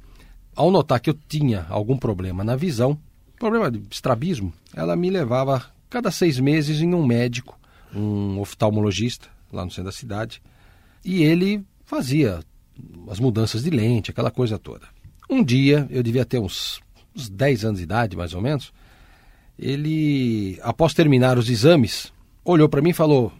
[0.55, 2.97] ao notar que eu tinha algum problema na visão,
[3.37, 7.59] problema de estrabismo, ela me levava cada seis meses em um médico,
[7.93, 10.41] um oftalmologista, lá no centro da cidade,
[11.03, 12.39] e ele fazia
[13.09, 14.87] as mudanças de lente, aquela coisa toda.
[15.29, 16.79] Um dia, eu devia ter uns,
[17.15, 18.71] uns 10 anos de idade, mais ou menos,
[19.57, 22.11] ele, após terminar os exames,
[22.43, 23.31] olhou para mim e falou: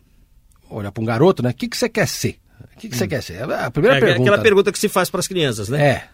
[0.70, 1.50] Olha, para um garoto, né?
[1.50, 2.38] O que, que você quer ser?
[2.76, 3.44] O que, que você quer ser?
[3.44, 4.22] A primeira é pergunta.
[4.22, 5.84] aquela pergunta que se faz para as crianças, né?
[5.84, 6.08] É.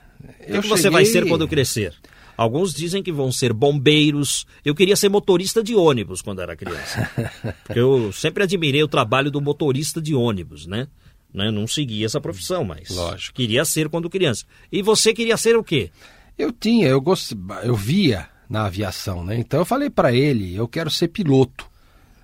[0.49, 1.93] O que, que você vai ser quando crescer?
[2.35, 4.45] Alguns dizem que vão ser bombeiros.
[4.63, 7.09] Eu queria ser motorista de ônibus quando era criança.
[7.65, 10.87] Porque eu sempre admirei o trabalho do motorista de ônibus, né?
[11.33, 11.51] né?
[11.51, 13.35] Não segui essa profissão, mas Lógico.
[13.35, 14.45] queria ser quando criança.
[14.71, 15.89] E você queria ser o quê?
[16.37, 17.33] Eu tinha, eu gost...
[17.63, 19.37] eu via na aviação, né?
[19.37, 21.65] Então eu falei para ele, eu quero ser piloto.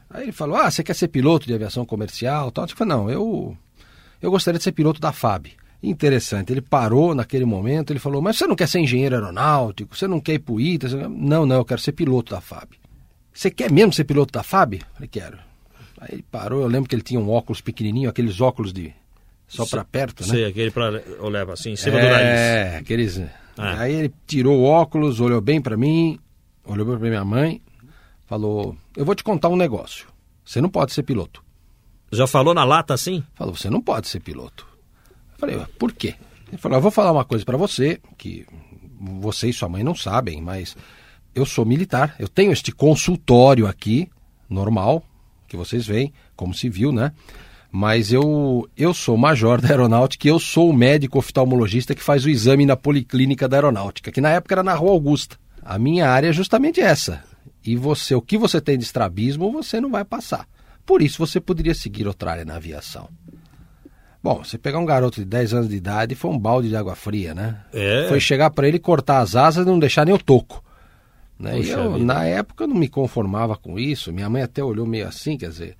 [0.09, 2.65] Aí ele falou: "Ah, você quer ser piloto de aviação comercial?" Tal.
[2.65, 3.57] Eu falei: "Não, eu
[4.21, 5.47] eu gostaria de ser piloto da FAB."
[5.81, 6.53] Interessante.
[6.53, 9.97] Ele parou naquele momento, ele falou: "Mas você não quer ser engenheiro aeronáutico?
[9.97, 10.89] Você não quer ir pro ITA?
[10.89, 11.07] Você...
[11.07, 12.69] Não, não, eu quero ser piloto da FAB."
[13.33, 15.39] "Você quer mesmo ser piloto da FAB?" Eu falei: "Quero."
[15.99, 18.93] Aí ele parou, eu lembro que ele tinha um óculos pequenininho, aqueles óculos de
[19.47, 20.29] só para perto, né?
[20.29, 22.39] Sei, aquele para eu levo assim em cima é, do nariz.
[22.39, 23.21] É, aqueles.
[23.57, 23.81] Ah.
[23.81, 26.19] Aí ele tirou o óculos, olhou bem para mim,
[26.65, 27.61] olhou bem para minha mãe,
[28.25, 30.07] falou: "Eu vou te contar um negócio.
[30.43, 31.43] Você não pode ser piloto."
[32.11, 33.23] Já falou na lata assim?
[33.33, 34.67] Falou: "Você não pode ser piloto."
[35.33, 36.15] Eu falei: "Por quê?"
[36.47, 38.45] Ele falou: "Eu vou falar uma coisa para você que
[38.99, 40.75] você e sua mãe não sabem, mas
[41.35, 42.15] eu sou militar.
[42.19, 44.09] Eu tenho este consultório aqui
[44.49, 45.03] normal
[45.47, 47.11] que vocês veem como civil, né?"
[47.75, 52.23] Mas eu, eu sou major da aeronáutica e eu sou o médico oftalmologista que faz
[52.23, 55.37] o exame na policlínica da aeronáutica, que na época era na Rua Augusta.
[55.59, 57.23] A minha área é justamente essa.
[57.65, 60.47] E você, o que você tem de estrabismo, você não vai passar.
[60.85, 63.09] Por isso você poderia seguir outra área na aviação.
[64.21, 66.95] Bom, você pegar um garoto de 10 anos de idade foi um balde de água
[66.95, 67.57] fria, né?
[67.73, 68.05] É.
[68.07, 70.63] Foi chegar para ele cortar as asas e não deixar nem o toco.
[71.39, 71.55] Né?
[71.57, 72.05] Puxa eu, vida.
[72.05, 74.13] na época, eu não me conformava com isso.
[74.13, 75.75] Minha mãe até olhou meio assim, quer dizer.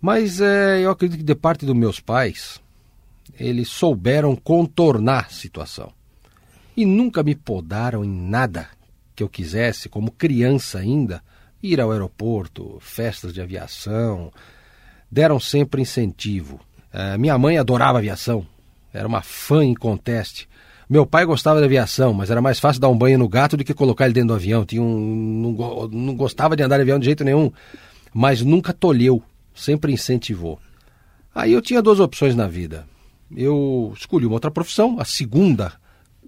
[0.00, 2.60] Mas é, eu acredito que de parte dos meus pais,
[3.38, 5.92] eles souberam contornar a situação.
[6.76, 8.68] E nunca me podaram em nada
[9.14, 11.22] que eu quisesse, como criança ainda,
[11.60, 14.32] ir ao aeroporto, festas de aviação.
[15.10, 16.60] Deram sempre incentivo.
[16.92, 18.46] Eh, minha mãe adorava aviação,
[18.92, 20.48] era uma fã em conteste.
[20.88, 23.64] Meu pai gostava de aviação, mas era mais fácil dar um banho no gato do
[23.64, 24.64] que colocar ele dentro do avião.
[24.64, 27.52] Tinha um, não, não gostava de andar de avião de jeito nenhum,
[28.14, 29.22] mas nunca tolheu,
[29.58, 30.58] sempre incentivou.
[31.34, 32.86] Aí eu tinha duas opções na vida.
[33.36, 35.72] Eu escolhi uma outra profissão, a segunda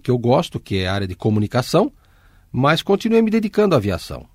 [0.03, 1.91] que eu gosto, que é a área de comunicação,
[2.51, 4.25] mas continuei me dedicando à aviação.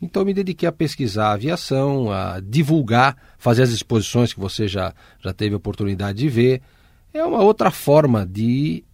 [0.00, 4.68] Então eu me dediquei a pesquisar a aviação, a divulgar, fazer as exposições que você
[4.68, 6.62] já, já teve oportunidade de ver.
[7.12, 8.84] É uma outra forma de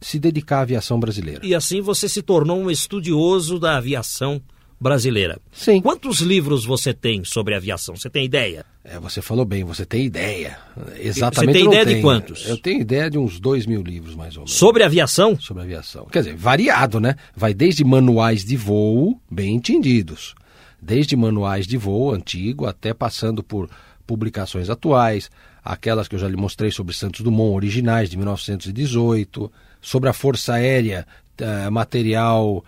[0.00, 1.44] se dedicar à aviação brasileira.
[1.44, 4.42] E assim você se tornou um estudioso da aviação
[4.80, 5.38] brasileira.
[5.52, 5.80] Sim.
[5.80, 7.96] Quantos livros você tem sobre aviação?
[7.96, 8.64] Você tem ideia?
[8.84, 10.58] É, você falou bem, você tem ideia.
[10.98, 11.58] Exatamente.
[11.58, 12.46] Você tem ideia de quantos?
[12.46, 14.54] Eu tenho ideia de uns dois mil livros, mais ou menos.
[14.54, 15.38] Sobre aviação?
[15.40, 16.06] sobre aviação.
[16.06, 17.16] Quer dizer, variado, né?
[17.34, 20.34] Vai desde manuais de voo, bem entendidos,
[20.80, 23.68] desde manuais de voo antigo até passando por
[24.06, 25.30] publicações atuais,
[25.64, 29.50] aquelas que eu já lhe mostrei sobre Santos Dumont, originais de 1918,
[29.80, 31.04] sobre a Força Aérea,
[31.38, 32.64] eh, material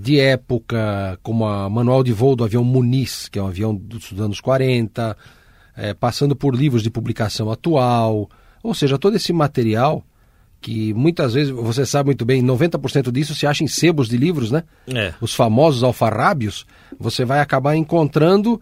[0.00, 4.12] de época, como a manual de voo do avião Muniz, que é um avião dos
[4.18, 5.16] anos 40,
[5.76, 8.28] eh, passando por livros de publicação atual,
[8.62, 10.04] ou seja, todo esse material
[10.60, 14.50] que muitas vezes, você sabe muito bem, 90% disso se acha em sebos de livros,
[14.50, 14.64] né?
[14.88, 15.14] É.
[15.20, 16.66] Os famosos alfarrábios,
[16.98, 18.60] você vai acabar encontrando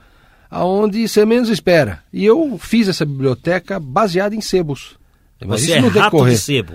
[0.50, 2.00] aonde você menos espera.
[2.12, 4.98] E eu fiz essa biblioteca baseada em sebos.
[5.44, 6.34] Mas Você isso é no decorrer.
[6.34, 6.74] de sebo.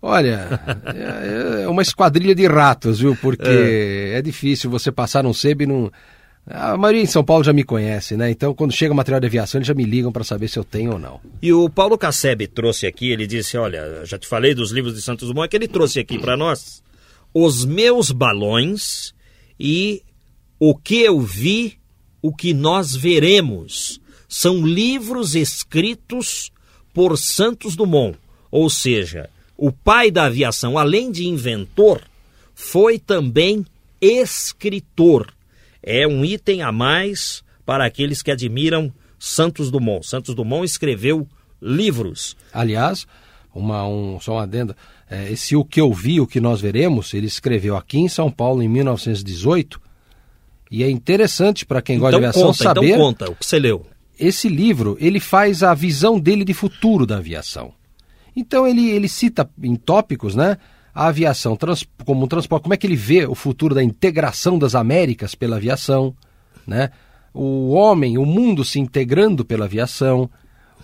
[0.00, 0.60] Olha,
[0.94, 3.16] é, é uma esquadrilha de ratos, viu?
[3.16, 5.90] Porque é, difícil você passar num sebo e não.
[6.50, 8.30] A maioria em São Paulo já me conhece, né?
[8.30, 10.92] Então, quando chega material de aviação, eles já me ligam para saber se eu tenho
[10.92, 11.20] ou não.
[11.42, 15.02] E o Paulo Casseb trouxe aqui, ele disse, olha, já te falei dos livros de
[15.02, 16.82] Santos Dumont, é que ele trouxe aqui para nós
[17.34, 19.12] Os Meus Balões
[19.60, 20.02] e
[20.58, 21.76] O que eu vi,
[22.22, 24.00] o que nós veremos.
[24.26, 26.50] São livros escritos
[26.94, 28.18] por Santos Dumont,
[28.50, 29.28] ou seja,
[29.58, 32.00] o pai da aviação, além de inventor,
[32.54, 33.66] foi também
[34.00, 35.34] escritor.
[35.82, 40.06] É um item a mais para aqueles que admiram Santos Dumont.
[40.06, 41.26] Santos Dumont escreveu
[41.60, 42.36] livros.
[42.52, 43.04] Aliás,
[43.52, 44.76] uma, um, só uma adenda,
[45.10, 48.30] é, esse O Que Eu Vi, O Que Nós Veremos, ele escreveu aqui em São
[48.30, 49.80] Paulo em 1918,
[50.70, 52.86] e é interessante para quem gosta então de aviação conta, saber...
[52.90, 53.86] então conta o que você leu.
[54.20, 57.72] esse livro ele faz a visão dele de futuro da aviação.
[58.38, 60.58] Então ele, ele cita em tópicos, né,
[60.94, 64.56] a aviação trans, como um transporte, como é que ele vê o futuro da integração
[64.56, 66.14] das Américas pela aviação,
[66.64, 66.90] né?
[67.34, 70.30] O homem, o mundo se integrando pela aviação,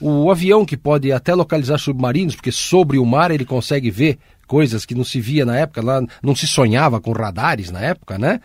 [0.01, 4.85] o avião que pode até localizar submarinos, porque sobre o mar ele consegue ver coisas
[4.85, 8.41] que não se via na época, lá não se sonhava com radares na época, né?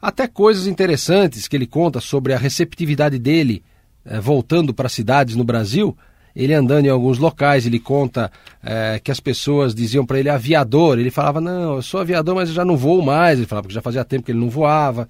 [0.00, 3.62] Até coisas interessantes que ele conta sobre a receptividade dele
[4.04, 5.96] eh, voltando para cidades no Brasil.
[6.34, 8.30] Ele andando em alguns locais, ele conta
[8.62, 10.98] eh, que as pessoas diziam para ele aviador.
[10.98, 13.38] Ele falava: Não, eu sou aviador, mas eu já não voo mais.
[13.38, 15.08] Ele falava porque já fazia tempo que ele não voava.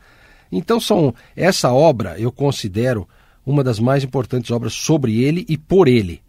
[0.50, 3.08] Então, são essa obra eu considero
[3.44, 6.20] uma das mais importantes obras sobre ele e por ele.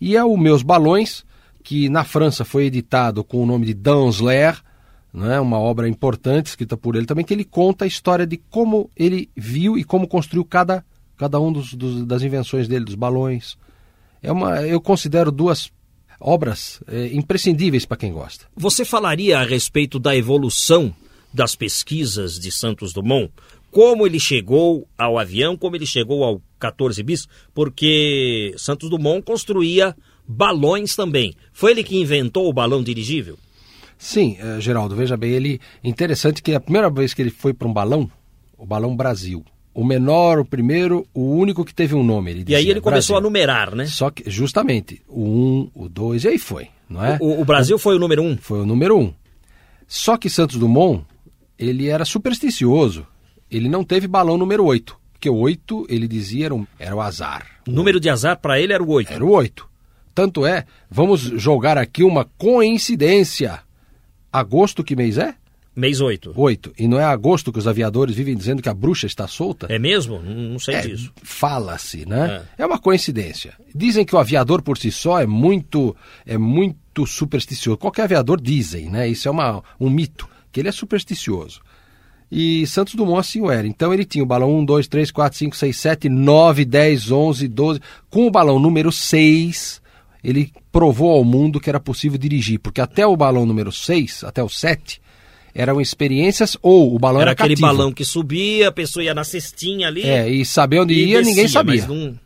[0.00, 1.24] E é o Meus Balões,
[1.62, 4.62] que na França foi editado com o nome de Dans l'air,
[5.12, 8.90] né, uma obra importante escrita por ele também, que ele conta a história de como
[8.94, 10.84] ele viu e como construiu cada,
[11.16, 13.56] cada um dos, dos, das invenções dele, dos balões.
[14.26, 15.70] É uma, eu considero duas
[16.18, 18.44] obras é, imprescindíveis para quem gosta.
[18.56, 20.92] Você falaria a respeito da evolução
[21.32, 23.32] das pesquisas de Santos Dumont?
[23.70, 27.28] Como ele chegou ao avião, como ele chegou ao 14 bis?
[27.54, 29.94] Porque Santos Dumont construía
[30.26, 31.32] balões também.
[31.52, 33.38] Foi ele que inventou o balão dirigível?
[33.96, 37.68] Sim, eh, Geraldo, veja bem, ele interessante que a primeira vez que ele foi para
[37.68, 38.10] um balão,
[38.58, 39.44] o balão Brasil,
[39.76, 42.30] o menor, o primeiro, o único que teve um nome.
[42.30, 43.26] Ele E dizia, aí ele começou Brasil.
[43.26, 43.84] a numerar, né?
[43.84, 47.18] Só que, justamente, o um, o dois, e aí foi, não é?
[47.20, 48.38] O, o Brasil foi o número um.
[48.38, 49.12] Foi o número um.
[49.86, 51.04] Só que Santos Dumont,
[51.58, 53.06] ele era supersticioso.
[53.50, 54.96] Ele não teve balão número 8.
[55.12, 57.46] Porque o 8, ele dizia, era, um, era o azar.
[57.68, 59.12] O número de azar para ele era o oito.
[59.12, 59.68] Era o 8.
[60.14, 63.60] Tanto é, vamos jogar aqui uma coincidência.
[64.32, 65.34] Agosto, que mês é?
[65.76, 66.32] Mês oito.
[66.34, 66.72] 8.
[66.78, 69.66] E não é agosto que os aviadores vivem dizendo que a bruxa está solta?
[69.68, 70.22] É mesmo?
[70.22, 71.12] Não, não sei É, disso.
[71.22, 72.42] Fala-se, né?
[72.56, 72.64] É.
[72.64, 73.52] uma coincidência.
[73.74, 77.76] Dizem que o aviador por si só é muito é muito supersticioso.
[77.76, 79.06] Qualquer aviador dizem, né?
[79.06, 81.60] Isso é uma, um mito, que ele é supersticioso.
[82.32, 83.66] E Santos Dumont assim o era.
[83.66, 87.48] Então ele tinha o balão 1, 2, 3, 4, 5, 6, 7, 9, 10, 11,
[87.48, 87.80] 12.
[88.08, 89.80] Com o balão número 6,
[90.24, 92.58] ele provou ao mundo que era possível dirigir.
[92.60, 95.00] Porque até o balão número 6, até o 7,
[95.56, 97.66] eram experiências ou o balão Era era, aquele cativo.
[97.66, 100.02] balão que subia, a pessoa ia na cestinha ali.
[100.02, 101.74] É, e saber onde e ia ninguém descia, sabia.
[101.76, 102.18] mas não-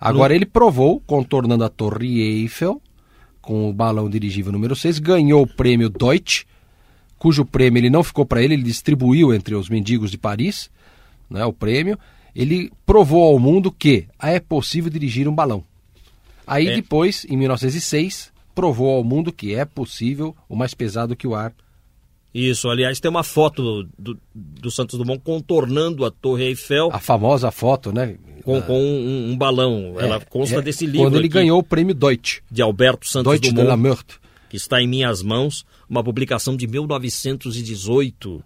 [0.00, 2.80] Agora ele provou, contornando a Torre Eiffel,
[3.40, 6.44] com o balão dirigível número 6, ganhou o prêmio Deutsch,
[7.18, 10.70] cujo prêmio ele não ficou para ele, ele distribuiu entre os mendigos de Paris,
[11.30, 11.98] né, o prêmio.
[12.36, 15.64] Ele provou ao mundo que é possível dirigir um balão.
[16.46, 16.74] Aí É.
[16.76, 21.52] depois, em 1906, provou ao mundo que é possível o mais pesado que o ar.
[22.34, 27.50] Isso, aliás, tem uma foto do, do Santos Dumont contornando a Torre Eiffel A famosa
[27.52, 28.18] foto, né?
[28.44, 29.94] com, com um, um balão.
[29.98, 32.40] Ela consta é, desse livro Quando ele aqui, ganhou o prêmio Deutsch.
[32.50, 34.20] de Alberto Santos Deutsch de la Dumont, Meurthe.
[34.50, 38.44] que está em minhas mãos, uma publicação de 1918.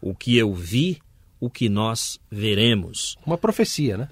[0.00, 0.98] O que eu vi,
[1.38, 3.18] o que nós veremos.
[3.26, 4.08] Uma profecia, né?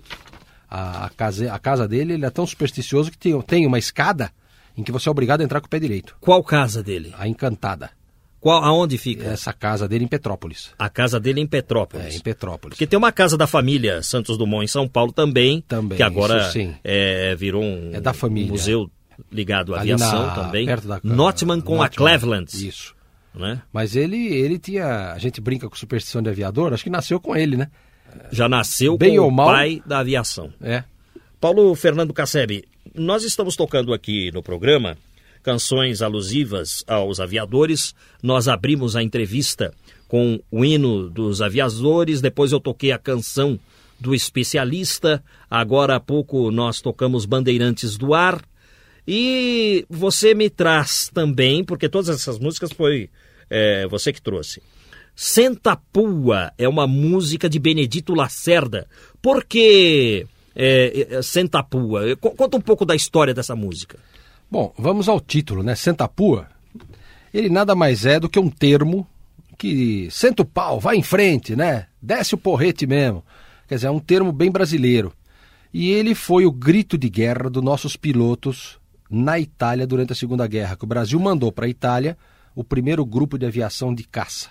[0.68, 4.30] A, a casa, a casa dele ele é tão supersticioso que tem, tem uma escada
[4.76, 6.16] em que você é obrigado a entrar com o pé direito.
[6.20, 7.14] Qual casa dele?
[7.16, 7.90] A Encantada.
[8.40, 9.26] Qual, aonde fica?
[9.26, 10.70] Essa casa dele em Petrópolis.
[10.78, 12.14] A casa dele é em Petrópolis.
[12.14, 12.74] É, em Petrópolis.
[12.76, 16.50] Porque tem uma casa da família Santos Dumont em São Paulo também, Também, que agora
[16.84, 18.48] é, virou um, É da família.
[18.48, 18.88] um museu
[19.32, 20.66] ligado à Ali aviação na- também.
[20.66, 21.88] perto da- Notman com a.
[21.88, 22.46] Cleveland.
[22.54, 22.94] Isso.
[23.34, 23.60] Né?
[23.72, 25.12] Mas ele, ele tinha.
[25.12, 27.68] A gente brinca com superstição de aviador, acho que nasceu com ele, né?
[28.32, 30.52] Já nasceu Bem com ou o mal- pai da aviação.
[30.62, 30.82] É.
[31.40, 32.64] Paulo Fernando Cassebe,
[32.94, 34.96] nós estamos tocando aqui no programa
[35.42, 37.94] canções alusivas aos aviadores.
[38.22, 39.72] Nós abrimos a entrevista
[40.06, 43.58] com o hino dos aviadores, depois eu toquei a canção
[44.00, 48.42] do especialista, agora há pouco nós tocamos Bandeirantes do Ar.
[49.06, 53.08] E você me traz também, porque todas essas músicas foi
[53.48, 54.62] é, você que trouxe.
[55.16, 58.86] Senta Pua é uma música de Benedito Lacerda.
[59.20, 61.22] Por que é, é,
[62.16, 63.98] Conta um pouco da história dessa música.
[64.50, 65.74] Bom, vamos ao título, né?
[65.74, 66.48] Sentapua.
[67.34, 69.06] Ele nada mais é do que um termo
[69.58, 71.86] que senta o pau, vai em frente, né?
[72.00, 73.22] Desce o porrete mesmo.
[73.66, 75.12] Quer dizer, é um termo bem brasileiro.
[75.74, 78.78] E ele foi o grito de guerra dos nossos pilotos
[79.10, 82.16] na Itália durante a Segunda Guerra, que o Brasil mandou para a Itália
[82.54, 84.48] o primeiro grupo de aviação de caça.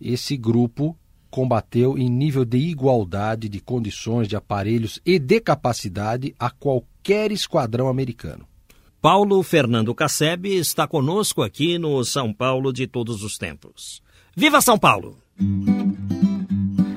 [0.00, 0.96] Esse grupo
[1.30, 7.88] combateu em nível de igualdade de condições, de aparelhos e de capacidade a qualquer esquadrão
[7.88, 8.46] americano.
[9.00, 14.02] Paulo Fernando Cassebe está conosco aqui no São Paulo de todos os tempos.
[14.36, 15.16] Viva São Paulo!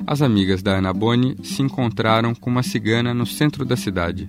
[0.04, 4.28] As amigas da Ana Boni se encontraram com uma cigana no centro da cidade.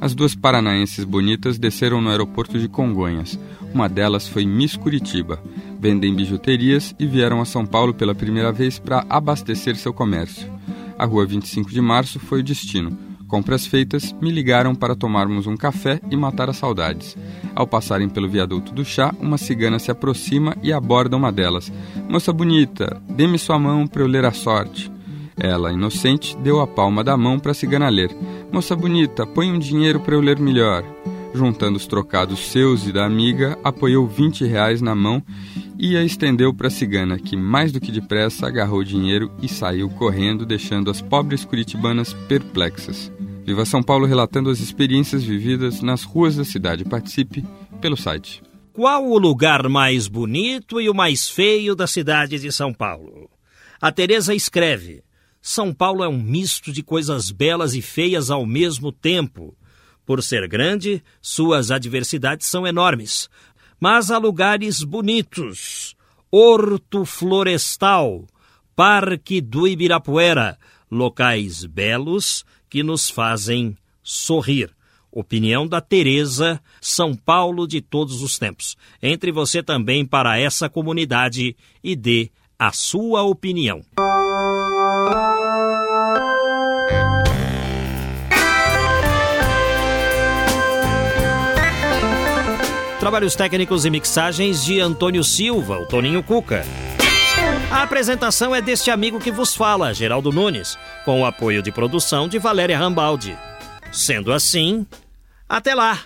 [0.00, 3.38] As duas paranaenses bonitas desceram no aeroporto de Congonhas.
[3.72, 5.40] Uma delas foi Miss Curitiba.
[5.78, 10.52] Vendem bijuterias e vieram a São Paulo pela primeira vez para abastecer seu comércio.
[10.98, 12.98] A rua 25 de março foi o destino.
[13.36, 17.14] Compras feitas, me ligaram para tomarmos um café e matar as saudades.
[17.54, 21.70] Ao passarem pelo viaduto do chá, uma cigana se aproxima e aborda uma delas.
[22.08, 24.90] Moça bonita, dê-me sua mão para eu ler a sorte.
[25.36, 28.10] Ela, inocente, deu a palma da mão para a cigana ler.
[28.50, 30.82] Moça bonita, põe um dinheiro para eu ler melhor.
[31.34, 35.22] Juntando os trocados seus e da amiga, apoiou 20 reais na mão
[35.78, 39.46] e a estendeu para a cigana, que mais do que depressa agarrou o dinheiro e
[39.46, 43.12] saiu correndo, deixando as pobres curitibanas perplexas.
[43.46, 46.84] Viva São Paulo relatando as experiências vividas nas ruas da cidade.
[46.84, 47.44] Participe
[47.80, 48.42] pelo site.
[48.72, 53.30] Qual o lugar mais bonito e o mais feio da cidade de São Paulo?
[53.80, 55.04] A Teresa escreve:
[55.40, 59.56] São Paulo é um misto de coisas belas e feias ao mesmo tempo.
[60.04, 63.30] Por ser grande, suas adversidades são enormes.
[63.78, 65.94] Mas há lugares bonitos:
[66.32, 68.26] Horto Florestal,
[68.74, 70.58] Parque do Ibirapuera,
[70.90, 74.70] locais belos que nos fazem sorrir.
[75.10, 78.76] Opinião da Teresa, São Paulo de todos os tempos.
[79.02, 83.82] Entre você também para essa comunidade e dê a sua opinião.
[93.00, 96.64] Trabalhos técnicos e mixagens de Antônio Silva, o Toninho Cuca.
[97.70, 102.28] A apresentação é deste amigo que vos fala, Geraldo Nunes, com o apoio de produção
[102.28, 103.36] de Valéria Rambaldi.
[103.90, 104.86] Sendo assim,
[105.48, 105.98] até lá!